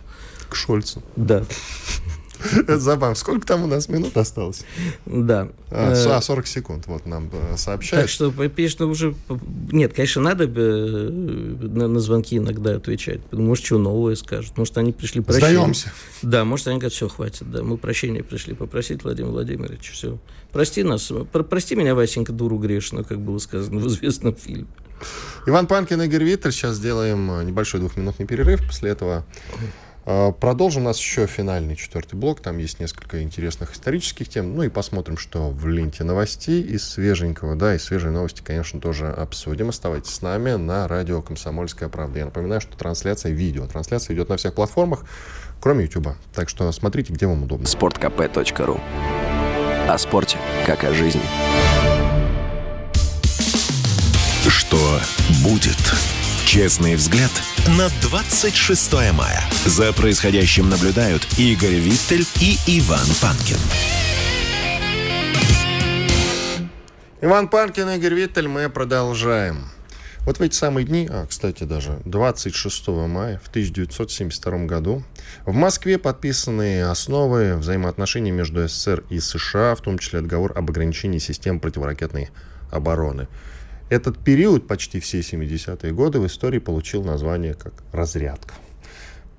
К 0.48 0.56
Шольцу. 0.56 1.02
Да. 1.16 1.44
Это 2.56 2.78
забавно. 2.78 3.14
Сколько 3.14 3.46
там 3.46 3.64
у 3.64 3.66
нас 3.66 3.88
минут 3.88 4.16
осталось? 4.16 4.64
Да. 5.06 5.48
А, 5.70 6.20
40 6.20 6.44
э, 6.44 6.48
секунд, 6.48 6.86
вот 6.86 7.06
нам 7.06 7.30
э, 7.32 7.56
сообщают. 7.56 8.04
Так 8.04 8.10
что, 8.10 8.30
конечно, 8.30 8.86
уже... 8.86 9.14
Нет, 9.70 9.92
конечно, 9.92 10.22
надо 10.22 10.44
э, 10.44 11.10
на, 11.10 12.00
звонки 12.00 12.36
иногда 12.36 12.76
отвечать. 12.76 13.20
Может, 13.32 13.64
что 13.64 13.78
новое 13.78 14.14
скажут. 14.14 14.56
Может, 14.56 14.78
они 14.78 14.92
пришли 14.92 15.20
прощения. 15.20 15.52
Сдаемся. 15.52 15.92
Да, 16.22 16.44
может, 16.44 16.68
они 16.68 16.78
говорят, 16.78 16.92
все, 16.92 17.08
хватит, 17.08 17.50
да. 17.50 17.62
Мы 17.62 17.76
прощения 17.76 18.22
пришли 18.22 18.54
попросить, 18.54 19.04
Владимир 19.04 19.30
Владимирович, 19.30 19.90
все. 19.90 20.18
Прости 20.52 20.82
нас. 20.82 21.12
Про 21.32 21.42
прости 21.42 21.74
меня, 21.76 21.94
Васенька, 21.94 22.32
дуру 22.32 22.58
грешную, 22.58 23.04
как 23.04 23.20
было 23.20 23.38
сказано 23.38 23.80
в 23.80 23.86
известном 23.88 24.34
фильме. 24.34 24.66
Иван 25.46 25.66
Панкин 25.66 26.02
и 26.02 26.06
Игорь 26.06 26.24
Виттель. 26.24 26.52
Сейчас 26.52 26.76
сделаем 26.76 27.46
небольшой 27.46 27.80
двухминутный 27.80 28.26
перерыв. 28.26 28.66
После 28.66 28.90
этого 28.90 29.24
продолжим 30.40 30.82
у 30.82 30.84
нас 30.86 30.98
еще 30.98 31.26
финальный 31.26 31.76
четвертый 31.76 32.14
блок. 32.14 32.40
Там 32.40 32.56
есть 32.56 32.80
несколько 32.80 33.22
интересных 33.22 33.74
исторических 33.74 34.28
тем. 34.28 34.56
Ну 34.56 34.62
и 34.62 34.70
посмотрим, 34.70 35.18
что 35.18 35.50
в 35.50 35.66
ленте 35.68 36.02
новостей 36.02 36.62
из 36.62 36.88
свеженького. 36.88 37.56
Да, 37.56 37.74
и 37.74 37.78
свежие 37.78 38.10
новости, 38.10 38.40
конечно, 38.42 38.80
тоже 38.80 39.08
обсудим. 39.08 39.68
Оставайтесь 39.68 40.14
с 40.14 40.22
нами 40.22 40.52
на 40.52 40.88
радио 40.88 41.20
«Комсомольская 41.20 41.90
правда». 41.90 42.20
Я 42.20 42.24
напоминаю, 42.24 42.62
что 42.62 42.76
трансляция 42.76 43.32
видео. 43.32 43.66
Трансляция 43.66 44.14
идет 44.14 44.30
на 44.30 44.38
всех 44.38 44.54
платформах, 44.54 45.04
кроме 45.60 45.84
YouTube. 45.84 46.08
Так 46.34 46.48
что 46.48 46.72
смотрите, 46.72 47.12
где 47.12 47.26
вам 47.26 47.42
удобно. 47.42 47.66
sportkp.ru 47.66 48.80
О 49.88 49.98
спорте, 49.98 50.38
как 50.64 50.84
о 50.84 50.94
жизни. 50.94 51.22
Что 54.48 55.00
будет? 55.42 55.76
Честный 56.46 56.94
взгляд 56.94 57.30
на 57.76 57.90
26 58.00 58.92
мая. 59.12 59.42
За 59.66 59.92
происходящим 59.92 60.70
наблюдают 60.70 61.26
Игорь 61.38 61.74
Виттель 61.74 62.24
и 62.40 62.56
Иван 62.66 63.06
Панкин. 63.20 63.58
Иван 67.20 67.48
Панкин, 67.48 67.90
Игорь 67.90 68.14
Виттель, 68.14 68.48
мы 68.48 68.70
продолжаем. 68.70 69.66
Вот 70.24 70.38
в 70.38 70.42
эти 70.42 70.54
самые 70.54 70.86
дни, 70.86 71.08
а, 71.10 71.26
кстати, 71.26 71.64
даже 71.64 72.00
26 72.04 73.06
мая 73.06 73.40
в 73.44 73.48
1972 73.48 74.66
году 74.66 75.02
в 75.44 75.52
Москве 75.52 75.98
подписаны 75.98 76.82
основы 76.82 77.56
взаимоотношений 77.56 78.30
между 78.30 78.66
СССР 78.66 79.04
и 79.10 79.20
США, 79.20 79.74
в 79.74 79.82
том 79.82 79.98
числе 79.98 80.22
договор 80.22 80.52
об 80.56 80.70
ограничении 80.70 81.18
систем 81.18 81.60
противоракетной 81.60 82.30
обороны. 82.70 83.28
Этот 83.90 84.18
период, 84.18 84.66
почти 84.66 85.00
все 85.00 85.20
70-е 85.20 85.92
годы, 85.92 86.20
в 86.20 86.26
истории 86.26 86.58
получил 86.58 87.02
название 87.02 87.54
как 87.54 87.72
«разрядка». 87.90 88.54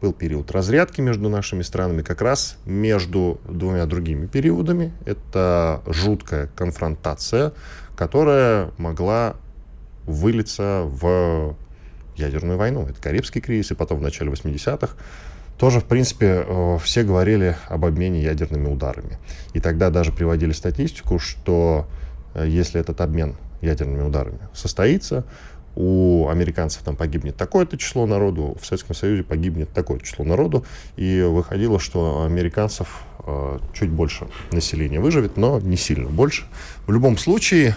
Был 0.02 0.12
период 0.12 0.50
разрядки 0.52 1.02
между 1.02 1.30
нашими 1.30 1.62
странами, 1.62 2.02
как 2.02 2.22
раз 2.22 2.58
между 2.66 3.40
двумя 3.48 3.86
другими 3.86 4.26
периодами. 4.26 4.94
Это 5.06 5.84
жуткая 5.86 6.48
конфронтация, 6.56 7.54
которая 7.96 8.72
могла 8.78 9.36
вылиться 10.06 10.84
в 10.86 11.56
ядерную 12.16 12.58
войну. 12.58 12.88
Это 12.88 13.00
Карибский 13.00 13.42
кризис, 13.42 13.72
и 13.72 13.76
потом 13.76 14.00
в 14.00 14.02
начале 14.02 14.32
80-х 14.32 14.96
тоже, 15.60 15.82
в 15.82 15.86
принципе, 15.86 16.46
э, 16.48 16.78
все 16.82 17.04
говорили 17.04 17.58
об 17.68 17.86
обмене 17.86 18.24
ядерными 18.24 18.70
ударами. 18.70 19.18
И 19.54 19.60
тогда 19.60 19.90
даже 19.90 20.14
приводили 20.14 20.54
статистику, 20.54 21.20
что 21.20 21.86
э, 22.34 22.48
если 22.48 22.80
этот 22.80 23.02
обмен 23.02 23.36
ядерными 23.62 24.02
ударами 24.02 24.40
состоится, 24.54 25.26
у 25.76 26.28
американцев 26.28 26.84
там 26.84 26.96
погибнет 26.96 27.38
такое-то 27.38 27.78
число 27.78 28.06
народу, 28.06 28.58
в 28.60 28.66
Советском 28.66 28.96
Союзе 28.96 29.24
погибнет 29.24 29.72
такое 29.72 30.00
число 30.00 30.26
народу, 30.26 30.66
и 30.98 31.22
выходило, 31.22 31.80
что 31.80 32.24
американцев 32.24 33.04
э, 33.26 33.60
чуть 33.74 33.90
больше 33.90 34.28
населения 34.52 35.00
выживет, 35.00 35.38
но 35.38 35.60
не 35.60 35.78
сильно 35.78 36.10
больше. 36.10 36.46
В 36.86 36.92
любом 36.92 37.18
случае, 37.18 37.76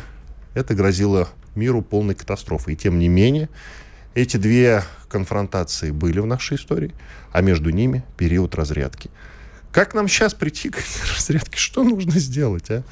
это 0.55 0.75
грозило 0.75 1.29
миру 1.55 1.83
полной 1.83 2.15
катастрофой. 2.15 2.75
И 2.75 2.77
тем 2.77 2.99
не 2.99 3.09
менее, 3.09 3.49
эти 4.15 4.37
две 4.37 4.83
конфронтации 5.09 5.91
были 5.91 6.19
в 6.21 6.27
нашей 6.27 6.57
истории, 6.57 6.93
а 7.31 7.41
между 7.41 7.71
ними 7.71 8.05
период 8.17 8.55
разрядки. 8.55 9.11
Как 9.73 9.95
нам 9.95 10.07
сейчас 10.07 10.35
прийти 10.35 10.69
к 10.69 10.79
этой 10.79 11.15
разрядке? 11.17 11.59
Что 11.59 11.83
нужно 11.83 12.13
сделать, 12.13 12.71
а? 12.71 12.85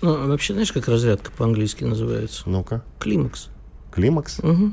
Ну, 0.00 0.26
вообще, 0.28 0.54
знаешь, 0.54 0.72
как 0.72 0.88
разрядка 0.88 1.30
по-английски 1.30 1.84
называется? 1.84 2.42
Ну-ка. 2.46 2.82
Климакс. 2.98 3.50
Климакс? 3.92 4.40
Угу. 4.40 4.72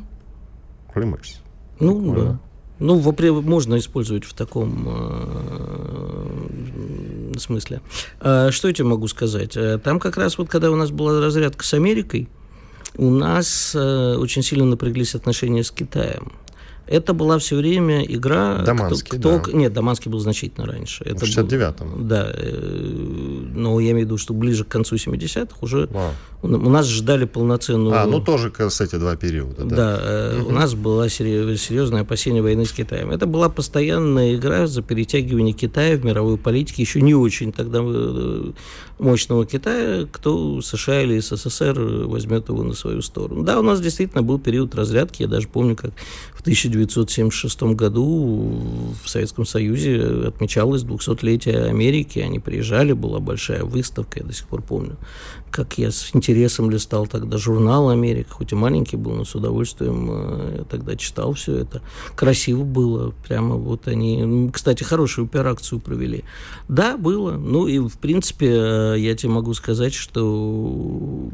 Климакс. 0.94 1.42
Ну, 1.80 2.00
Прикольно. 2.00 2.32
да. 2.32 2.40
Ну, 2.80 2.98
в, 2.98 3.42
можно 3.42 3.78
использовать 3.78 4.24
в 4.24 4.34
таком 4.34 4.88
э, 4.88 6.30
смысле. 7.38 7.82
А, 8.22 8.52
что 8.52 8.70
я 8.70 8.74
тебе 8.74 8.88
могу 8.88 9.08
сказать? 9.10 9.58
Э, 9.58 9.78
там 9.78 10.00
как 10.00 10.16
раз 10.18 10.38
вот, 10.38 10.50
когда 10.50 10.72
у 10.72 10.76
нас 10.76 10.90
была 10.90 11.20
разрядка 11.20 11.66
с 11.66 11.74
Америкой, 11.74 12.30
у 12.96 13.10
нас 13.12 13.74
э, 13.76 14.16
очень 14.16 14.44
сильно 14.44 14.64
напряглись 14.66 15.14
отношения 15.14 15.64
с 15.64 15.72
Китаем. 15.72 16.32
Это 16.90 17.14
была 17.14 17.38
все 17.38 17.56
время 17.56 18.04
игра... 18.04 18.64
Даманский, 18.64 19.20
кто, 19.20 19.38
кто, 19.38 19.52
да. 19.52 19.58
Нет, 19.58 19.74
Даманский 19.74 20.10
был 20.10 20.20
значительно 20.20 20.66
раньше. 20.66 21.04
Это 21.04 21.24
в 21.24 21.30
69-м. 21.30 22.08
Да. 22.08 22.32
Э, 22.34 23.44
но 23.54 23.80
я 23.80 23.92
имею 23.92 24.06
в 24.06 24.10
виду, 24.10 24.18
что 24.18 24.34
ближе 24.34 24.64
к 24.64 24.70
концу 24.70 24.96
70-х 24.96 25.58
уже 25.62 25.88
Вау. 25.92 26.12
у 26.42 26.48
нас 26.48 26.88
ждали 26.88 27.26
полноценную... 27.26 27.96
А, 27.96 28.08
ну 28.08 28.20
тоже, 28.20 28.50
кстати, 28.50 28.96
два 28.96 29.16
периода. 29.16 29.66
Да, 29.66 29.76
да 29.76 30.40
угу. 30.40 30.50
у 30.50 30.52
нас 30.52 30.74
было 30.74 31.08
серьезное 31.10 32.02
опасение 32.02 32.42
войны 32.42 32.66
с 32.66 32.72
Китаем. 32.72 33.12
Это 33.12 33.28
была 33.28 33.50
постоянная 33.50 34.34
игра 34.34 34.66
за 34.66 34.82
перетягивание 34.82 35.54
Китая 35.54 35.96
в 35.96 36.04
мировой 36.04 36.40
политике. 36.40 36.82
Еще 36.82 37.02
не 37.02 37.14
очень 37.14 37.52
тогда 37.52 37.82
э, 37.84 38.52
мощного 38.98 39.46
Китая, 39.46 40.08
кто 40.12 40.60
США 40.62 41.04
или 41.04 41.20
СССР 41.20 41.80
возьмет 42.06 42.50
его 42.50 42.64
на 42.64 42.74
свою 42.74 43.04
сторону. 43.04 43.44
Да, 43.44 43.60
у 43.60 43.64
нас 43.64 43.80
действительно 43.80 44.24
был 44.24 44.40
период 44.40 44.74
разрядки. 44.74 45.22
Я 45.22 45.28
даже 45.28 45.48
помню, 45.48 45.76
как 45.76 45.92
в 46.34 46.42
1976 46.86 47.76
году 47.76 48.94
в 49.04 49.10
Советском 49.10 49.46
Союзе 49.46 50.28
отмечалось 50.28 50.84
200-летие 50.84 51.66
Америки. 51.68 52.20
Они 52.20 52.40
приезжали, 52.40 52.94
была 52.94 53.20
большая 53.20 53.64
выставка, 53.64 54.20
я 54.20 54.26
до 54.26 54.34
сих 54.34 54.48
пор 54.48 54.62
помню, 54.62 54.98
как 55.52 55.78
я 55.78 55.92
с 55.92 56.12
интересом 56.14 56.70
листал 56.70 57.08
тогда 57.08 57.38
журнал 57.38 57.90
«Америка», 57.90 58.32
хоть 58.32 58.52
и 58.52 58.56
маленький 58.56 58.98
был, 58.98 59.14
но 59.14 59.26
с 59.26 59.36
удовольствием 59.36 60.10
э, 60.12 60.56
я 60.60 60.64
тогда 60.64 60.96
читал 60.96 61.34
все 61.34 61.58
это. 61.58 61.82
Красиво 62.16 62.64
было, 62.64 63.14
прямо 63.28 63.56
вот 63.56 63.88
они... 63.88 64.50
Кстати, 64.54 64.84
хорошую 64.84 65.26
операцию 65.26 65.80
провели. 65.80 66.24
Да, 66.68 66.98
было. 66.98 67.32
Ну 67.32 67.68
и, 67.68 67.80
в 67.80 67.98
принципе, 67.98 68.48
э, 68.48 68.96
я 69.00 69.16
тебе 69.16 69.32
могу 69.32 69.54
сказать, 69.54 69.94
что, 69.94 71.30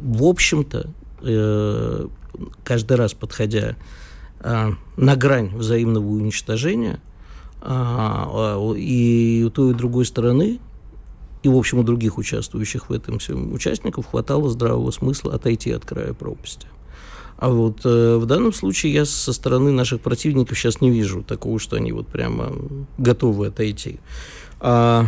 в 0.00 0.24
общем-то, 0.24 0.90
э, 1.22 2.06
каждый 2.64 2.96
раз 2.96 3.14
подходя 3.14 3.76
на 4.44 5.16
грань 5.16 5.56
взаимного 5.56 6.06
уничтожения, 6.06 7.00
и 7.62 9.44
у 9.46 9.50
той 9.50 9.70
и 9.70 9.74
другой 9.74 10.04
стороны 10.04 10.60
и, 11.44 11.48
в 11.48 11.56
общем, 11.56 11.78
у 11.78 11.82
других 11.82 12.16
участвующих 12.16 12.88
в 12.88 12.92
этом 12.92 13.18
всем 13.18 13.52
участников 13.52 14.06
хватало 14.06 14.48
здравого 14.48 14.90
смысла 14.90 15.34
отойти 15.34 15.70
от 15.72 15.84
края 15.84 16.14
пропасти. 16.14 16.66
А 17.36 17.50
вот 17.50 17.80
э, 17.84 18.16
в 18.16 18.24
данном 18.24 18.54
случае 18.54 18.94
я 18.94 19.04
со 19.04 19.32
стороны 19.34 19.70
наших 19.70 20.00
противников 20.00 20.58
сейчас 20.58 20.80
не 20.80 20.90
вижу 20.90 21.22
такого, 21.22 21.58
что 21.58 21.76
они 21.76 21.92
вот 21.92 22.06
прямо 22.06 22.52
готовы 22.96 23.48
отойти. 23.48 24.00
А, 24.58 25.06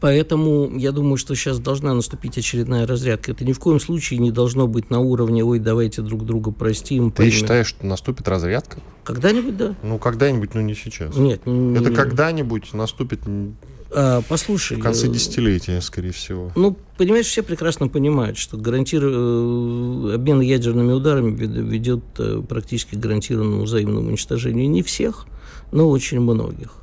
Поэтому 0.00 0.76
я 0.76 0.92
думаю, 0.92 1.16
что 1.16 1.34
сейчас 1.34 1.58
должна 1.58 1.94
наступить 1.94 2.36
очередная 2.38 2.86
разрядка. 2.86 3.32
Это 3.32 3.44
ни 3.44 3.52
в 3.52 3.58
коем 3.58 3.80
случае 3.80 4.18
не 4.18 4.30
должно 4.30 4.66
быть 4.66 4.90
на 4.90 5.00
уровне 5.00 5.44
«Ой, 5.44 5.58
давайте 5.58 6.02
друг 6.02 6.24
друга 6.24 6.50
простим». 6.50 7.10
Ты 7.10 7.18
поймем. 7.18 7.32
считаешь, 7.32 7.68
что 7.68 7.86
наступит 7.86 8.28
разрядка? 8.28 8.80
Когда-нибудь, 9.04 9.56
да. 9.56 9.74
Ну, 9.82 9.98
когда-нибудь, 9.98 10.54
но 10.54 10.60
не 10.60 10.74
сейчас. 10.74 11.16
Нет. 11.16 11.46
Не, 11.46 11.78
Это 11.78 11.92
когда-нибудь 11.92 12.72
наступит 12.74 13.20
а, 13.92 14.22
послушай. 14.28 14.76
В 14.78 14.82
конце 14.82 15.06
э, 15.06 15.10
десятилетия, 15.10 15.80
скорее 15.80 16.10
всего. 16.10 16.50
Ну, 16.56 16.76
понимаешь, 16.96 17.26
все 17.26 17.42
прекрасно 17.42 17.88
понимают, 17.88 18.36
что 18.36 18.56
гарантир... 18.56 19.02
Э, 19.04 20.14
обмен 20.14 20.40
ядерными 20.40 20.92
ударами 20.92 21.36
ведет 21.36 22.02
э, 22.18 22.42
практически 22.46 22.94
к 22.94 22.98
гарантированному 22.98 23.62
взаимному 23.62 24.08
уничтожению 24.08 24.68
не 24.68 24.82
всех, 24.82 25.26
но 25.72 25.88
очень 25.88 26.20
многих. 26.20 26.74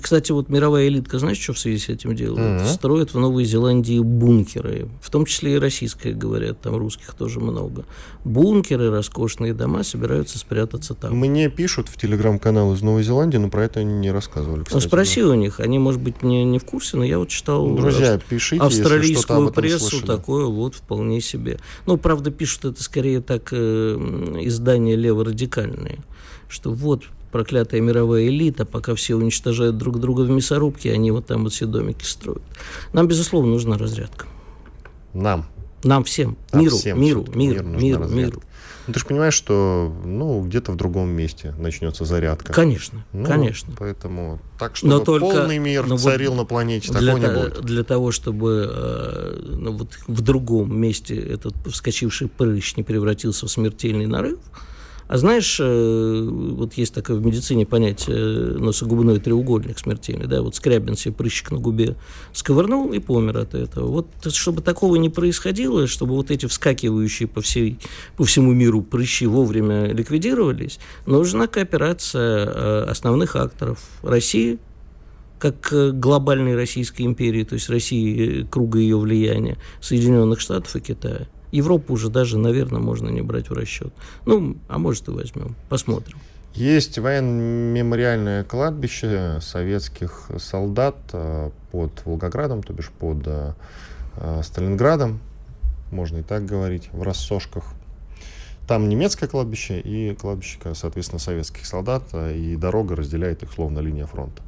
Кстати, 0.00 0.32
вот 0.32 0.48
мировая 0.48 0.88
элитка, 0.88 1.18
знаешь, 1.18 1.38
что 1.38 1.52
в 1.52 1.58
связи 1.58 1.78
с 1.78 1.88
этим 1.88 2.14
делает? 2.14 2.62
Mm-hmm. 2.62 2.72
Строят 2.74 3.14
в 3.14 3.18
Новой 3.18 3.44
Зеландии 3.44 3.98
бункеры, 3.98 4.88
в 5.00 5.10
том 5.10 5.26
числе 5.26 5.54
и 5.54 5.58
российское, 5.58 6.12
говорят, 6.12 6.60
там 6.60 6.76
русских 6.76 7.14
тоже 7.14 7.40
много. 7.40 7.84
Бункеры, 8.24 8.90
роскошные 8.90 9.54
дома 9.54 9.82
собираются 9.82 10.38
спрятаться 10.38 10.94
там. 10.94 11.16
Мне 11.16 11.48
пишут 11.50 11.88
в 11.88 11.96
телеграм-канал 11.96 12.74
из 12.74 12.82
Новой 12.82 13.02
Зеландии, 13.02 13.38
но 13.38 13.48
про 13.50 13.64
это 13.64 13.80
они 13.80 13.94
не 13.94 14.10
рассказывали. 14.10 14.60
Ну, 14.60 14.64
кстати, 14.64 14.84
спроси 14.84 15.22
да. 15.22 15.28
у 15.28 15.34
них, 15.34 15.60
они, 15.60 15.78
может 15.78 16.00
быть, 16.00 16.22
не, 16.22 16.44
не 16.44 16.58
в 16.58 16.64
курсе, 16.64 16.96
но 16.96 17.04
я 17.04 17.18
вот 17.18 17.28
читал 17.28 17.66
ну, 17.66 17.76
Друзья, 17.76 18.20
пишите, 18.28 18.62
австралийскую 18.62 19.50
прессу, 19.52 19.90
слышали. 19.90 20.06
такое 20.06 20.46
вот 20.46 20.74
вполне 20.74 21.20
себе. 21.20 21.58
Ну, 21.86 21.96
правда, 21.96 22.30
пишут 22.30 22.64
это 22.64 22.82
скорее 22.82 23.20
так 23.20 23.48
э, 23.52 23.94
издания 24.42 24.96
леворадикальные, 24.96 25.98
что 26.48 26.70
вот 26.70 27.04
проклятая 27.32 27.80
мировая 27.80 28.28
элита, 28.28 28.64
пока 28.64 28.94
все 28.94 29.16
уничтожают 29.16 29.78
друг 29.78 29.98
друга 29.98 30.20
в 30.20 30.30
мясорубке, 30.30 30.92
они 30.92 31.10
вот 31.10 31.26
там 31.26 31.44
вот 31.44 31.52
все 31.52 31.66
домики 31.66 32.04
строят. 32.04 32.42
Нам, 32.92 33.08
безусловно, 33.08 33.50
нужна 33.50 33.78
разрядка. 33.78 34.26
Нам? 35.14 35.46
Нам 35.82 36.04
всем. 36.04 36.36
Нам 36.52 36.62
миру, 36.62 36.76
всем, 36.76 37.00
миру, 37.00 37.26
миру, 37.34 37.64
мир 37.64 37.98
миру, 37.98 38.08
миру. 38.08 38.42
Ну, 38.86 38.94
ты 38.94 39.00
же 39.00 39.06
понимаешь, 39.06 39.34
что 39.34 39.94
ну, 40.04 40.42
где-то 40.42 40.72
в 40.72 40.76
другом 40.76 41.08
месте 41.10 41.54
начнется 41.58 42.04
зарядка. 42.04 42.52
Конечно, 42.52 43.04
ну, 43.12 43.24
конечно. 43.24 43.72
Поэтому 43.78 44.40
так, 44.58 44.76
чтобы 44.76 44.94
но 44.94 45.00
только, 45.00 45.26
полный 45.26 45.58
мир 45.58 45.86
но 45.86 45.96
царил 45.96 46.32
вот 46.32 46.38
на 46.38 46.44
планете, 46.44 46.92
для 46.92 47.14
такого 47.14 47.32
не 47.34 47.42
будет. 47.42 47.64
Для 47.64 47.84
того, 47.84 48.10
чтобы 48.10 48.68
э, 48.72 49.40
ну, 49.56 49.72
вот 49.72 49.98
в 50.08 50.20
другом 50.20 50.76
месте 50.76 51.14
этот 51.16 51.54
вскочивший 51.66 52.28
прыщ 52.28 52.76
не 52.76 52.82
превратился 52.82 53.46
в 53.46 53.50
смертельный 53.50 54.06
нарыв, 54.06 54.40
а 55.12 55.18
знаешь, 55.18 55.58
э, 55.60 56.28
вот 56.30 56.72
есть 56.72 56.94
такое 56.94 57.18
в 57.18 57.26
медицине 57.26 57.66
понятие 57.66 58.16
э, 58.16 58.56
носогубной 58.58 59.20
треугольник 59.20 59.78
смертельный, 59.78 60.26
да, 60.26 60.40
вот 60.40 60.54
Скрябин 60.54 60.96
себе 60.96 61.12
прыщик 61.12 61.50
на 61.50 61.58
губе 61.58 61.96
сковырнул 62.32 62.94
и 62.94 62.98
помер 62.98 63.36
от 63.36 63.54
этого. 63.54 63.88
Вот 63.88 64.06
чтобы 64.32 64.62
такого 64.62 64.96
не 64.96 65.10
происходило, 65.10 65.86
чтобы 65.86 66.14
вот 66.14 66.30
эти 66.30 66.46
вскакивающие 66.46 67.28
по, 67.28 67.42
всей, 67.42 67.78
по 68.16 68.24
всему 68.24 68.54
миру 68.54 68.80
прыщи 68.80 69.26
вовремя 69.26 69.92
ликвидировались, 69.92 70.78
нужна 71.04 71.46
кооперация 71.46 72.46
э, 72.46 72.84
основных 72.84 73.36
акторов 73.36 73.80
России, 74.02 74.58
как 75.38 75.74
глобальной 75.92 76.56
Российской 76.56 77.02
империи, 77.02 77.44
то 77.44 77.52
есть 77.52 77.68
России, 77.68 78.46
круга 78.50 78.78
ее 78.78 78.96
влияния, 78.96 79.58
Соединенных 79.82 80.40
Штатов 80.40 80.74
и 80.74 80.80
Китая. 80.80 81.26
Европу 81.52 81.92
уже 81.94 82.08
даже, 82.08 82.38
наверное, 82.38 82.80
можно 82.80 83.08
не 83.08 83.22
брать 83.22 83.50
в 83.50 83.52
расчет. 83.52 83.92
Ну, 84.26 84.56
а 84.68 84.78
может 84.78 85.08
и 85.08 85.10
возьмем. 85.10 85.54
Посмотрим. 85.68 86.18
Есть 86.54 86.98
военно-мемориальное 86.98 88.44
кладбище 88.44 89.38
советских 89.40 90.30
солдат 90.38 90.96
э, 91.12 91.50
под 91.70 92.04
Волгоградом, 92.04 92.62
то 92.62 92.74
бишь 92.74 92.90
под 92.90 93.26
э, 93.26 93.52
э, 94.16 94.40
Сталинградом, 94.42 95.20
можно 95.90 96.18
и 96.18 96.22
так 96.22 96.44
говорить, 96.44 96.90
в 96.92 97.02
рассошках. 97.02 97.72
Там 98.68 98.88
немецкое 98.88 99.30
кладбище 99.30 99.80
и 99.80 100.14
кладбище, 100.14 100.58
соответственно, 100.74 101.20
советских 101.20 101.64
солдат, 101.64 102.02
и 102.14 102.56
дорога 102.56 102.96
разделяет 102.96 103.42
их 103.42 103.52
словно 103.52 103.80
линия 103.80 104.06
фронта. 104.06 104.42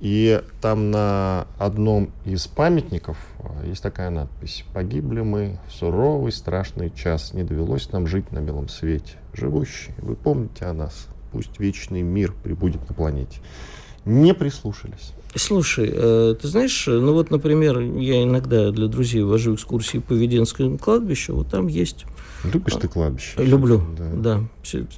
И 0.00 0.42
там 0.62 0.90
на 0.90 1.46
одном 1.58 2.10
из 2.24 2.46
памятников 2.46 3.18
а, 3.38 3.66
есть 3.66 3.82
такая 3.82 4.08
надпись. 4.08 4.64
«Погибли 4.72 5.20
мы 5.20 5.58
в 5.68 5.72
суровый 5.72 6.32
страшный 6.32 6.90
час. 6.90 7.34
Не 7.34 7.44
довелось 7.44 7.92
нам 7.92 8.06
жить 8.06 8.32
на 8.32 8.40
белом 8.40 8.70
свете. 8.70 9.18
Живущие, 9.34 9.94
вы 9.98 10.16
помните 10.16 10.64
о 10.64 10.72
нас. 10.72 11.06
Пусть 11.32 11.60
вечный 11.60 12.00
мир 12.00 12.32
прибудет 12.32 12.88
на 12.88 12.94
планете». 12.94 13.40
Не 14.04 14.34
прислушались. 14.34 15.12
Слушай, 15.34 15.90
э, 15.92 16.34
ты 16.40 16.48
знаешь, 16.48 16.86
ну 16.86 17.12
вот, 17.12 17.30
например, 17.30 17.78
я 17.80 18.22
иногда 18.22 18.70
для 18.72 18.88
друзей 18.88 19.22
вожу 19.22 19.54
экскурсии 19.54 19.98
по 19.98 20.12
Веденскому 20.12 20.76
кладбищу, 20.76 21.36
вот 21.36 21.48
там 21.48 21.68
есть 21.68 22.04
Любишь 22.44 22.74
ты 22.80 22.88
кладбище? 22.88 23.34
Люблю, 23.36 23.82
да. 23.98 24.10
да. 24.14 24.40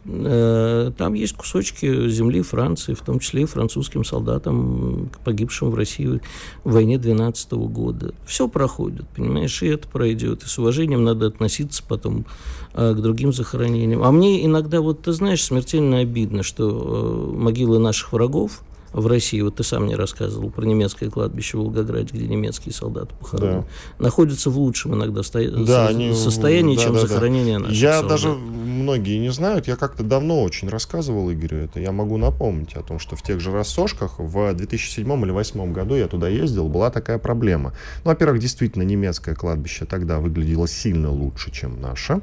Э, 0.05 0.93
там 0.97 1.15
есть 1.15 1.37
кусочки 1.37 2.09
земли 2.09 2.41
Франции, 2.43 2.95
в 2.95 3.01
том 3.01 3.19
числе 3.19 3.43
и 3.43 3.47
французским 3.47 4.05
солдатам, 4.05 5.11
погибшим 5.25 5.71
в 5.71 5.75
России 5.75 6.21
в 6.63 6.73
войне 6.73 6.99
12 6.99 7.53
года. 7.53 8.15
Все 8.27 8.47
проходит, 8.47 9.09
понимаешь, 9.09 9.61
и 9.63 9.67
это 9.67 9.89
пройдет. 9.89 10.45
И 10.45 10.47
с 10.47 10.59
уважением 10.59 11.05
надо 11.05 11.27
относиться 11.27 11.83
потом 11.87 12.27
э, 12.75 12.95
к 12.95 13.01
другим 13.01 13.33
захоронениям. 13.33 14.05
А 14.05 14.13
мне 14.13 14.45
иногда, 14.47 14.81
вот 14.81 15.03
ты 15.03 15.13
знаешь, 15.13 15.43
смертельно 15.43 15.99
обидно, 15.99 16.45
что 16.45 16.71
э, 16.71 17.37
могилы 17.37 17.81
наших 17.81 18.13
врагов, 18.13 18.63
в 18.93 19.07
России, 19.07 19.41
вот 19.41 19.57
ты 19.57 19.65
сам 19.65 19.85
мне 19.85 19.97
рассказывал 19.97 20.51
про 20.51 20.65
немецкое 20.65 21.11
кладбище 21.11 21.57
в 21.57 21.61
Волгограде, 21.61 22.09
где 22.13 22.27
немецкие 22.27 22.73
солдаты 22.73 23.15
похоронены, 23.19 23.65
да. 23.99 24.05
находятся 24.05 24.51
в 24.51 24.59
лучшем 24.59 24.95
иногда 24.95 25.23
сто... 25.23 25.41
да, 25.43 25.89
они... 25.89 26.15
состоянии, 26.15 26.77
да, 26.77 26.83
чем 26.83 26.95
да, 26.95 27.01
захоронение 27.01 27.59
да. 27.59 27.65
наших 27.65 27.79
Я 27.79 27.93
солдат. 27.95 28.11
даже, 28.11 28.29
многие 28.29 29.19
не 29.19 29.31
знают, 29.31 29.69
я 29.69 29.77
как-то 29.77 30.03
давно 30.03 30.43
очень 30.43 30.69
рассказывал 30.69 31.33
Игорю 31.33 31.59
это, 31.59 31.81
я 31.81 31.93
могу 31.93 32.17
напомнить 32.17 32.75
о 32.75 32.83
том, 32.83 32.99
что 32.99 33.17
в 33.17 33.23
тех 33.23 33.41
же 33.41 33.51
рассошках 33.51 34.19
в 34.19 34.53
2007 34.55 35.07
или 35.07 35.33
2008 35.33 35.73
году 35.73 35.95
я 35.95 36.09
туда 36.09 36.29
ездил, 36.29 36.69
была 36.69 36.91
такая 36.91 37.19
проблема. 37.19 37.73
Ну, 38.05 38.11
во-первых, 38.11 38.41
действительно, 38.41 38.83
немецкое 38.83 39.35
кладбище 39.35 39.85
тогда 39.85 40.19
выглядело 40.19 40.69
сильно 40.69 41.11
лучше, 41.11 41.51
чем 41.51 41.81
наше. 41.81 42.21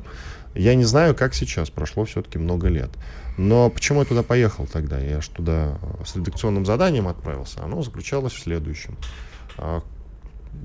Я 0.60 0.76
не 0.76 0.84
знаю, 0.84 1.16
как 1.16 1.34
сейчас, 1.34 1.70
прошло 1.70 2.04
все-таки 2.04 2.38
много 2.38 2.68
лет. 2.68 2.90
Но 3.38 3.70
почему 3.70 4.00
я 4.00 4.06
туда 4.06 4.24
поехал 4.24 4.68
тогда? 4.68 5.00
Я 5.00 5.22
же 5.22 5.30
туда 5.30 5.80
э, 5.82 6.04
с 6.06 6.18
редакционным 6.18 6.66
заданием 6.66 7.08
отправился. 7.08 7.64
Оно 7.64 7.82
заключалось 7.82 8.34
в 8.34 8.40
следующем. 8.40 8.98
А, 9.58 9.82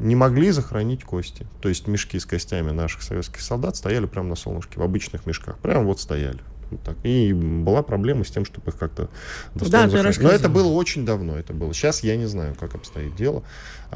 не 0.00 0.16
могли 0.16 0.50
захоронить 0.50 1.04
кости. 1.04 1.46
То 1.60 1.68
есть 1.68 1.86
мешки 1.86 2.18
с 2.18 2.26
костями 2.26 2.72
наших 2.72 3.02
советских 3.02 3.40
солдат 3.40 3.76
стояли 3.76 4.06
прямо 4.06 4.30
на 4.30 4.34
солнышке, 4.34 4.80
в 4.80 4.82
обычных 4.82 5.26
мешках. 5.26 5.58
Прямо 5.58 5.84
вот 5.84 6.00
стояли. 6.00 6.40
Вот 6.72 6.82
так. 6.82 6.96
И 7.04 7.32
была 7.32 7.84
проблема 7.84 8.24
с 8.24 8.30
тем, 8.30 8.44
чтобы 8.44 8.72
их 8.72 8.76
как-то 8.76 9.08
достойно 9.54 9.86
да, 9.86 9.90
захоронить. 9.90 10.20
Но 10.20 10.30
это 10.30 10.48
было 10.48 10.72
очень 10.72 11.06
давно. 11.06 11.38
Это 11.38 11.52
было. 11.52 11.72
Сейчас 11.72 12.02
я 12.02 12.16
не 12.16 12.26
знаю, 12.26 12.56
как 12.58 12.74
обстоит 12.74 13.14
дело. 13.14 13.44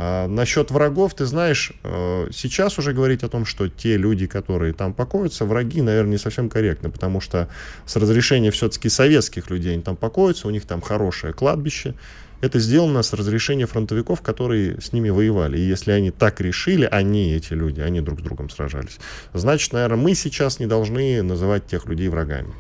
А, 0.01 0.29
насчет 0.29 0.71
врагов, 0.71 1.15
ты 1.15 1.27
знаешь, 1.27 1.73
э, 1.83 2.29
сейчас 2.33 2.79
уже 2.79 2.93
говорить 2.93 3.25
о 3.25 3.29
том, 3.29 3.45
что 3.45 3.69
те 3.69 3.97
люди, 3.97 4.29
которые 4.29 4.73
там 4.73 4.95
покоятся, 4.95 5.45
враги, 5.45 5.83
наверное, 5.83 6.13
не 6.13 6.19
совсем 6.19 6.49
корректно, 6.49 6.89
потому 6.89 7.21
что 7.21 7.49
с 7.85 7.97
разрешения 7.97 8.53
все-таки 8.53 8.89
советских 8.91 9.51
людей 9.51 9.73
они 9.73 9.83
там 9.83 9.97
покоятся, 9.97 10.47
у 10.47 10.51
них 10.51 10.67
там 10.67 10.83
хорошее 10.83 11.33
кладбище, 11.33 11.97
это 12.41 12.61
сделано 12.61 13.03
с 13.03 13.13
разрешения 13.13 13.67
фронтовиков, 13.67 14.23
которые 14.23 14.81
с 14.81 14.93
ними 14.93 15.11
воевали. 15.11 15.59
И 15.59 15.63
если 15.63 15.91
они 15.91 16.13
так 16.13 16.41
решили, 16.41 16.89
они, 16.89 17.33
эти 17.33 17.55
люди, 17.55 17.81
они 17.81 18.01
друг 18.01 18.21
с 18.21 18.23
другом 18.23 18.51
сражались, 18.51 19.01
значит, 19.35 19.73
наверное, 19.73 19.99
мы 19.99 20.15
сейчас 20.15 20.61
не 20.61 20.67
должны 20.67 21.25
называть 21.25 21.67
тех 21.67 21.87
людей 21.87 22.07
врагами. 22.07 22.55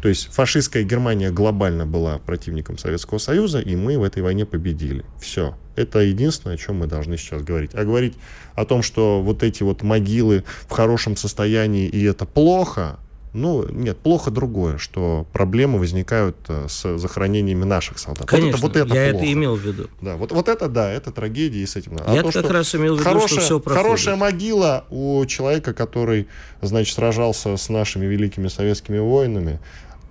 То 0.00 0.08
есть 0.08 0.32
фашистская 0.32 0.84
Германия 0.84 1.32
глобально 1.32 1.86
была 1.86 2.18
противником 2.18 2.78
Советского 2.78 3.18
Союза, 3.18 3.58
и 3.58 3.74
мы 3.74 3.98
в 3.98 4.04
этой 4.04 4.22
войне 4.22 4.46
победили. 4.46 5.04
Все. 5.20 5.56
Это 5.76 6.00
единственное, 6.00 6.54
о 6.54 6.58
чем 6.58 6.76
мы 6.76 6.86
должны 6.86 7.16
сейчас 7.16 7.42
говорить. 7.42 7.72
А 7.74 7.84
говорить 7.84 8.14
о 8.54 8.64
том, 8.64 8.82
что 8.82 9.20
вот 9.22 9.42
эти 9.42 9.62
вот 9.62 9.82
могилы 9.82 10.44
в 10.68 10.72
хорошем 10.72 11.16
состоянии, 11.16 11.86
и 11.86 12.02
это 12.04 12.24
плохо, 12.24 12.98
ну, 13.34 13.68
нет, 13.68 13.98
плохо 13.98 14.30
другое, 14.30 14.78
что 14.78 15.26
проблемы 15.32 15.80
возникают 15.80 16.36
э, 16.46 16.66
с 16.68 16.96
захоронениями 16.98 17.64
наших 17.64 17.98
солдат. 17.98 18.28
Конечно, 18.28 18.58
вот 18.58 18.76
это, 18.76 18.84
вот 18.84 18.92
это 18.92 18.96
я 18.96 19.10
плохо. 19.10 19.24
это 19.24 19.32
имел 19.32 19.56
в 19.56 19.60
виду. 19.60 19.90
Да, 20.00 20.16
вот, 20.16 20.30
вот 20.30 20.48
это, 20.48 20.68
да, 20.68 20.90
это 20.92 21.10
трагедия, 21.10 21.58
и 21.58 21.66
с 21.66 21.74
этим 21.74 21.94
надо. 21.94 22.12
А 22.12 22.14
я 22.14 22.22
то, 22.22 22.30
как 22.30 22.50
раз 22.50 22.72
имел 22.76 22.94
в 22.94 23.00
виду, 23.00 23.08
хорошая, 23.08 23.28
что 23.28 23.40
все 23.40 23.60
проходит. 23.60 23.82
Хорошая 23.82 24.16
могила 24.16 24.84
у 24.88 25.26
человека, 25.26 25.74
который, 25.74 26.28
значит, 26.62 26.94
сражался 26.94 27.56
с 27.56 27.68
нашими 27.68 28.06
великими 28.06 28.46
советскими 28.46 28.98
воинами, 28.98 29.58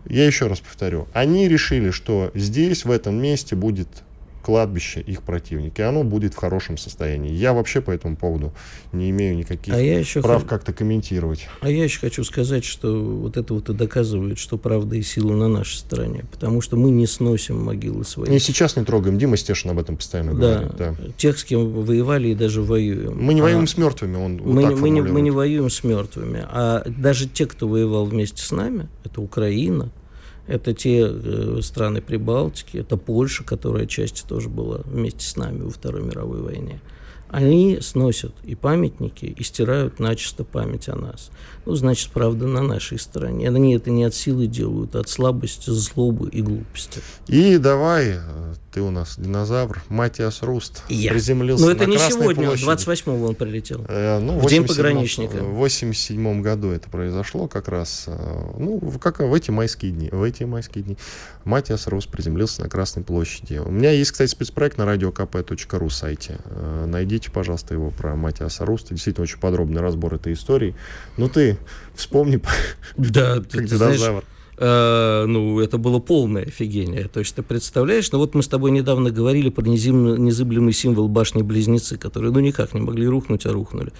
я 0.06 0.26
еще 0.26 0.48
раз 0.48 0.60
повторю, 0.60 1.08
они 1.14 1.48
решили, 1.48 1.92
что 1.92 2.30
здесь, 2.34 2.84
в 2.84 2.92
этом 2.92 3.16
месте 3.16 3.56
будет 3.56 3.88
кладбище 4.44 5.02
их 5.02 5.24
противники. 5.24 5.82
Оно 5.82 6.04
будет 6.04 6.34
в 6.34 6.38
хорошем 6.38 6.78
состоянии. 6.78 7.32
Я 7.32 7.54
вообще 7.54 7.82
по 7.82 7.90
этому 7.90 8.16
поводу 8.16 8.54
не 8.92 9.10
имею 9.10 9.36
никаких 9.36 9.74
а 9.74 9.80
я 9.80 9.98
еще 9.98 10.22
прав 10.22 10.44
х... 10.44 10.48
как-то 10.48 10.74
комментировать. 10.74 11.48
А 11.62 11.70
я 11.70 11.84
еще 11.84 12.00
хочу 12.00 12.24
сказать, 12.24 12.64
что 12.66 13.02
вот 13.04 13.38
это 13.38 13.54
вот 13.54 13.70
и 13.70 13.74
доказывает, 13.74 14.38
что 14.38 14.58
правда 14.58 14.98
и 14.98 15.02
сила 15.02 15.34
на 15.34 15.48
нашей 15.48 15.78
стороне. 15.78 16.26
Потому 16.32 16.62
что 16.62 16.76
мы 16.76 16.92
не 16.92 17.08
сносим 17.08 17.64
могилы 17.64 18.04
свои. 18.04 18.36
И 18.36 18.40
сейчас 18.40 18.76
не 18.76 18.84
трогаем. 18.84 19.18
Дима 19.18 19.38
Стешин 19.38 19.72
об 19.72 19.80
этом 19.80 19.98
постоянно 19.98 20.34
да. 20.36 20.60
говорит. 20.60 20.76
Да. 20.78 20.96
Тех, 21.18 21.40
с 21.40 21.44
кем 21.44 21.72
воевали 21.72 22.30
и 22.30 22.36
даже 22.36 22.62
воюем. 22.62 23.18
Мы 23.18 23.34
не 23.34 23.42
а... 23.42 23.46
воюем 23.46 23.66
с 23.66 23.78
мертвыми, 23.78 24.18
он 24.18 24.42
мы, 24.44 24.62
вот 24.62 24.72
так 24.72 24.80
мы, 24.80 24.90
не, 24.90 25.02
мы 25.02 25.22
не 25.22 25.32
воюем 25.32 25.70
с 25.70 25.84
мертвыми. 25.84 26.46
А 26.50 26.84
даже 26.86 27.28
те, 27.28 27.46
кто 27.46 27.68
воевал 27.68 28.06
вместе 28.06 28.44
с 28.44 28.52
нами, 28.52 28.90
это 29.06 29.22
Украина, 29.22 29.90
это 30.48 30.74
те 30.74 31.08
э, 31.08 31.60
страны 31.62 32.02
Прибалтики, 32.02 32.78
это 32.78 32.98
Польша, 32.98 33.44
которая 33.44 33.86
часть 33.86 34.26
тоже 34.28 34.50
была 34.50 34.82
вместе 34.86 35.26
с 35.26 35.36
нами 35.38 35.62
во 35.62 35.70
Второй 35.70 36.04
мировой 36.04 36.42
войне. 36.42 36.82
Они 37.30 37.80
сносят 37.82 38.32
и 38.44 38.54
памятники, 38.54 39.26
и 39.26 39.44
стирают 39.44 40.00
начисто 40.00 40.44
память 40.44 40.88
о 40.88 40.96
нас. 40.96 41.32
Ну, 41.66 41.74
значит, 41.74 42.12
правда 42.12 42.46
на 42.46 42.62
нашей 42.62 43.00
стороне. 43.00 43.50
Они 43.50 43.74
это 43.74 43.90
не 43.90 44.04
от 44.04 44.14
силы 44.14 44.46
делают, 44.46 44.96
а 44.96 45.00
от 45.00 45.10
слабости, 45.10 45.72
злобы 45.72 46.30
и 46.30 46.44
глупости. 46.44 47.02
И 47.28 47.58
давай, 47.58 48.18
э, 48.18 48.54
ты 48.74 48.82
у 48.82 48.90
нас 48.90 49.16
динозавр, 49.18 49.84
Матиас 49.90 50.42
Руст 50.42 50.82
Я. 50.90 51.12
приземлился 51.12 51.64
Но 51.64 51.72
это 51.72 51.84
на 51.84 51.92
не 51.92 51.98
Красной 51.98 52.22
сегодня, 52.24 52.48
площади. 52.48 52.70
28-го 52.70 53.26
он 53.28 53.36
прилетел. 53.36 53.86
Э, 53.88 54.20
ну, 54.20 54.40
в 54.40 54.50
день 54.50 54.66
пограничника. 54.66 55.38
В 55.38 55.54
87 55.54 56.42
году 56.42 56.72
это 56.72 56.90
произошло 56.90 57.48
как 57.48 57.68
раз, 57.68 58.06
э, 58.08 58.52
ну, 58.58 58.80
как 59.00 59.20
в 59.20 59.34
эти 59.34 59.52
майские 59.52 59.92
дни. 59.92 60.10
В 60.12 60.24
эти 60.24 60.44
майские 60.44 60.84
дни 60.84 60.98
Матиас 61.44 61.86
Руст 61.86 62.10
приземлился 62.10 62.64
на 62.64 62.70
Красной 62.70 63.04
площади. 63.04 63.62
У 63.64 63.70
меня 63.70 63.92
есть, 63.92 64.12
кстати, 64.12 64.32
спецпроект 64.32 64.80
на 64.80 64.84
radiokp.ru 64.84 65.90
сайте. 65.92 66.40
Э, 66.46 66.86
найдите, 66.88 67.30
пожалуйста, 67.30 67.76
его 67.76 67.92
про 67.92 68.16
Матиаса 68.16 68.66
Руста. 68.66 68.96
Действительно, 68.96 69.24
очень 69.24 69.40
подробный 69.40 69.82
разбор 69.82 70.16
этой 70.16 70.34
истории. 70.34 70.76
Ну, 71.18 71.30
ты 71.30 71.60
вспомни, 71.94 72.42
да, 72.98 73.40
ты, 73.40 73.64
динозавр. 73.66 73.98
Знаешь, 73.98 74.24
э, 74.58 75.26
ну, 75.28 75.60
это 75.60 75.78
было 75.78 76.00
полное 76.00 76.44
офигение. 76.44 77.08
То 77.08 77.20
есть 77.20 77.36
ты 77.36 77.42
представляешь, 77.42 78.12
ну 78.12 78.20
вот 78.20 78.36
мы 78.36 78.44
с 78.44 78.48
тобой 78.48 78.72
недавно 78.72 79.12
говорили 79.12 79.50
про 79.50 79.64
незыблемый 79.64 80.74
символ 80.74 81.08
башни-близнецы, 81.08 81.98
которые 81.98 82.32
ну 82.32 82.40
никак 82.40 82.74
не 82.74 82.82
могли 82.82 83.08
рухнуть, 83.08 83.46
а 83.46 83.54
рухнули. 83.54 83.92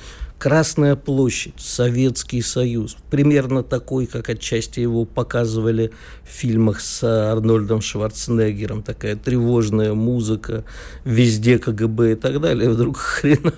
Красная 0.44 0.98
площадь, 0.98 1.54
Советский 1.56 2.42
Союз, 2.42 2.98
примерно 3.10 3.64
такой, 3.64 4.08
как 4.08 4.28
отчасти 4.28 4.82
его 4.82 5.06
показывали 5.06 5.94
в 6.26 6.30
фильмах 6.30 6.82
с 6.82 7.02
Арнольдом 7.02 7.80
Шварценеггером, 7.80 8.84
такая 8.84 9.16
тревожная 9.16 9.94
музыка, 9.94 10.66
везде 11.06 11.60
КГБ 11.60 12.12
и 12.12 12.16
так 12.16 12.42
далее, 12.42 12.70
вдруг 12.70 12.98
хрена. 12.98 13.54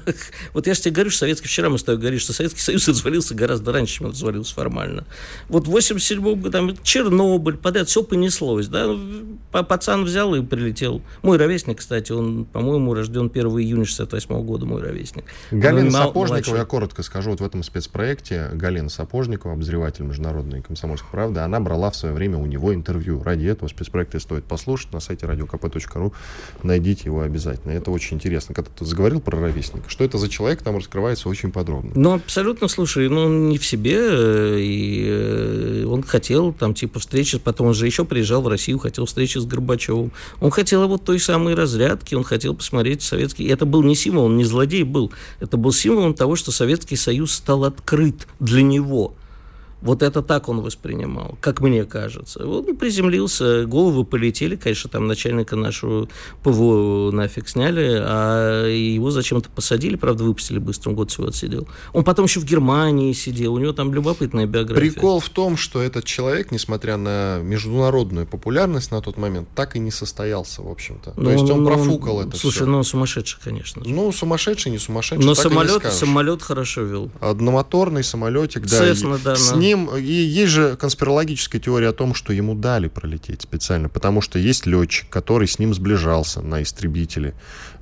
Вот 0.54 0.68
я 0.68 0.76
же 0.76 0.82
тебе 0.82 0.94
говорю, 0.94 1.10
что 1.10 1.22
Советский, 1.22 1.48
вчера 1.48 1.72
мы 1.72 1.80
с 1.80 1.84
тобой 1.84 2.02
говорили, 2.02 2.20
что 2.20 2.34
Советский 2.34 2.62
Союз 2.62 2.88
развалился 2.88 3.34
гораздо 3.34 3.72
раньше, 3.72 3.96
чем 3.96 4.06
он 4.06 4.12
развалился 4.12 4.54
формально. 4.54 5.08
Вот 5.50 5.66
в 5.66 5.72
87 5.72 6.22
году 6.22 6.52
там 6.52 6.78
Чернобыль, 6.84 7.58
подряд 7.58 7.90
все 7.90 8.04
понеслось, 8.04 8.68
да, 8.68 8.96
пацан 9.64 10.04
взял 10.04 10.34
и 10.36 10.42
прилетел. 10.44 11.02
Мой 11.22 11.38
ровесник, 11.38 11.80
кстати, 11.80 12.12
он, 12.12 12.46
по-моему, 12.46 12.94
рожден 12.94 13.32
1 13.34 13.48
июня 13.60 13.86
68 13.86 14.44
года, 14.44 14.66
мой 14.66 14.82
ровесник. 14.82 15.26
Галина 15.52 15.92
Сапожникова, 15.92 16.58
я 16.58 16.66
коротко 16.66 17.04
скажу, 17.04 17.32
вот 17.32 17.42
в 17.42 17.46
этом 17.46 17.64
спецпроекте 17.64 18.50
Галина 18.54 18.90
Сапожникова, 18.90 19.54
обозреватель 19.54 20.04
международной 20.04 20.62
комсомольской 20.62 21.10
правды, 21.12 21.40
она 21.40 21.60
брала 21.60 21.92
в 21.92 21.96
свое 21.96 22.14
время 22.14 22.38
у 22.38 22.46
него 22.46 22.74
интервью. 22.74 23.22
Ради 23.24 23.46
этого 23.46 23.70
спецпроекта 23.70 24.20
стоит 24.20 24.46
послушать 24.46 24.94
на 24.94 25.00
сайте 25.00 25.26
radiokp.ru. 25.26 26.14
Найдите 26.64 27.04
его 27.06 27.22
обязательно. 27.22 27.72
Это 27.72 27.92
очень 27.92 28.18
интересно. 28.18 28.56
Когда 28.56 28.70
ты 28.76 28.86
заговорил 28.86 29.22
про 29.22 29.40
ровесника, 29.40 29.90
что 29.90 30.04
это 30.04 30.18
за 30.18 30.30
человек, 30.30 30.62
там 30.62 30.78
раскрывается 30.78 31.30
очень 31.30 31.52
подробно. 31.52 31.92
Ну, 31.96 32.14
абсолютно, 32.14 32.68
слушай, 32.68 33.08
ну, 33.10 33.26
он 33.26 33.50
не 33.50 33.58
в 33.58 33.66
себе, 33.66 33.98
э, 33.98 34.60
и 34.60 35.06
э, 35.08 35.86
он 35.86 36.04
хотел 36.04 36.54
там 36.54 36.74
типа 36.74 37.00
встречи, 37.00 37.38
потом 37.38 37.68
он 37.68 37.74
же 37.74 37.86
еще 37.86 38.06
приезжал 38.06 38.42
в 38.42 38.48
Россию, 38.48 38.80
хотел 38.80 39.06
встречи 39.06 39.38
с 39.38 39.45
Горбачевым. 39.46 40.12
Он 40.42 40.52
хотел 40.52 40.88
вот 40.88 41.04
той 41.04 41.20
самой 41.20 41.56
разрядки, 41.56 42.16
он 42.16 42.24
хотел 42.24 42.56
посмотреть 42.56 43.02
советский. 43.02 43.48
Это 43.48 43.66
был 43.66 43.84
не 43.84 43.96
символ, 43.96 44.26
он 44.26 44.38
не 44.38 44.44
злодей 44.44 44.84
был. 44.84 45.12
Это 45.40 45.58
был 45.58 45.72
символом 45.72 46.14
того, 46.14 46.36
что 46.36 46.52
Советский 46.52 46.96
Союз 46.96 47.32
стал 47.34 47.64
открыт 47.64 48.28
для 48.40 48.64
него. 48.64 49.14
Вот 49.86 50.02
это 50.02 50.24
так 50.24 50.50
он 50.50 50.62
воспринимал, 50.62 51.38
как 51.42 51.62
мне 51.62 51.86
кажется. 51.86 52.44
Он 52.46 52.76
приземлился, 52.76 53.66
головы 53.66 54.04
полетели, 54.04 54.56
конечно, 54.56 54.90
там 54.90 55.06
начальника 55.06 55.56
нашего 55.56 56.10
ПВО 56.42 57.12
нафиг 57.12 57.48
сняли, 57.48 58.02
а 58.04 58.68
его 58.68 59.12
зачем-то 59.12 59.48
посадили, 59.52 59.96
правда, 59.96 60.24
выпустили 60.24 60.58
быстро, 60.58 60.90
он 60.90 60.96
год 60.96 61.12
всего 61.12 61.28
отсидел. 61.28 61.68
Он 61.94 62.04
потом 62.04 62.26
еще 62.26 62.40
в 62.40 62.46
Германии 62.46 63.14
сидел, 63.14 63.54
у 63.54 63.60
него 63.60 63.74
там 63.74 63.94
любопытная 63.94 64.48
биография. 64.48 64.92
Прикол 64.92 65.20
в 65.20 65.30
том, 65.30 65.56
что 65.56 65.84
этот 65.84 66.04
человек, 66.06 66.50
несмотря 66.50 66.98
на 66.98 67.38
международную 67.44 68.26
популярность 68.26 68.90
на 68.90 69.02
тот 69.02 69.18
момент, 69.18 69.50
так 69.54 69.76
и 69.76 69.80
не 69.80 69.92
состоялся, 69.92 70.64
в 70.64 70.68
общем-то. 70.68 71.14
Ну, 71.16 71.26
То 71.26 71.32
есть 71.32 71.44
он 71.44 71.64
ну, 71.64 71.70
профукал 71.70 72.22
это 72.22 72.36
Слушай, 72.38 72.56
все. 72.56 72.66
ну 72.66 72.84
сумасшедший, 72.84 73.40
конечно. 73.44 73.84
Же. 73.84 73.92
Ну, 73.92 74.12
сумасшедший, 74.12 74.72
не 74.72 74.80
сумасшедший, 74.80 75.24
Но 75.24 75.36
самолет, 75.36 75.84
самолет 75.94 76.42
хорошо 76.42 76.82
вел. 76.82 77.12
Одномоторный 77.20 78.04
самолетик, 78.04 78.64
да. 78.64 78.80
Цесна, 78.80 79.20
да. 79.24 79.36
С 79.36 79.54
ним 79.54 79.75
ним, 79.76 79.96
и 79.96 80.02
есть 80.02 80.52
же 80.52 80.76
конспирологическая 80.76 81.62
теория 81.62 81.90
о 81.90 81.94
том, 81.94 82.14
что 82.14 82.34
ему 82.34 82.56
дали 82.56 82.88
пролететь 82.88 83.42
специально, 83.42 83.90
потому 83.90 84.22
что 84.22 84.40
есть 84.40 84.66
летчик, 84.66 85.10
который 85.10 85.48
с 85.48 85.60
ним 85.60 85.74
сближался 85.74 86.42
на 86.42 86.64
истребителе. 86.64 87.34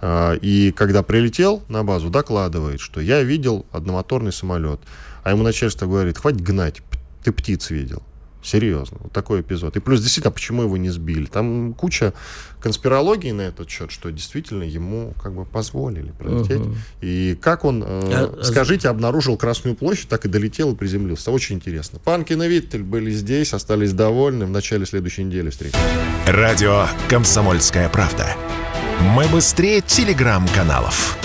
А, 0.02 0.34
и 0.34 0.72
когда 0.72 1.04
прилетел 1.04 1.64
на 1.70 1.84
базу, 1.84 2.10
докладывает, 2.10 2.80
что 2.80 3.02
я 3.02 3.24
видел 3.24 3.66
одномоторный 3.72 4.34
самолет. 4.34 4.82
А 5.24 5.32
ему 5.32 5.44
начальство 5.44 5.86
говорит, 5.86 6.18
хватит 6.18 6.42
гнать, 6.42 6.82
ты 7.24 7.32
птиц 7.32 7.70
видел. 7.70 8.04
Серьезно, 8.44 8.98
вот 9.02 9.12
такой 9.12 9.42
эпизод. 9.42 9.78
И 9.78 9.80
плюс, 9.80 10.02
действительно, 10.02 10.32
почему 10.32 10.64
его 10.64 10.76
не 10.78 10.90
сбили? 10.90 11.26
Там 11.26 11.74
куча 11.74 12.14
конспирологии 12.62 13.32
на 13.32 13.42
этот 13.42 13.70
счет, 13.70 13.92
что 13.92 14.12
действительно 14.12 14.64
ему 14.64 15.14
как 15.22 15.34
бы 15.34 15.46
позволили 15.46 16.12
пролететь. 16.12 16.60
Угу. 16.60 16.76
И 17.02 17.38
как 17.42 17.66
он, 17.66 17.84
э, 17.84 17.86
а, 17.88 18.36
а 18.40 18.44
скажите, 18.44 18.90
обнаружил 18.90 19.38
Красную 19.38 19.76
площадь, 19.76 20.10
так 20.10 20.26
и 20.26 20.30
долетел 20.30 20.74
и 20.74 20.76
приземлился. 20.76 21.32
Очень 21.32 21.56
интересно. 21.56 22.00
Панкин 22.00 22.44
и 22.44 22.48
Виттель 22.48 22.84
были 22.84 23.12
здесь, 23.12 23.54
остались 23.54 23.94
довольны. 23.94 24.46
В 24.46 24.50
начале 24.50 24.86
следующей 24.86 25.24
недели 25.24 25.50
встретимся. 25.50 25.86
Радио 26.28 26.88
«Комсомольская 27.10 27.90
правда». 27.90 28.28
Мы 29.16 29.26
быстрее 29.28 29.82
телеграм-каналов. 29.82 31.18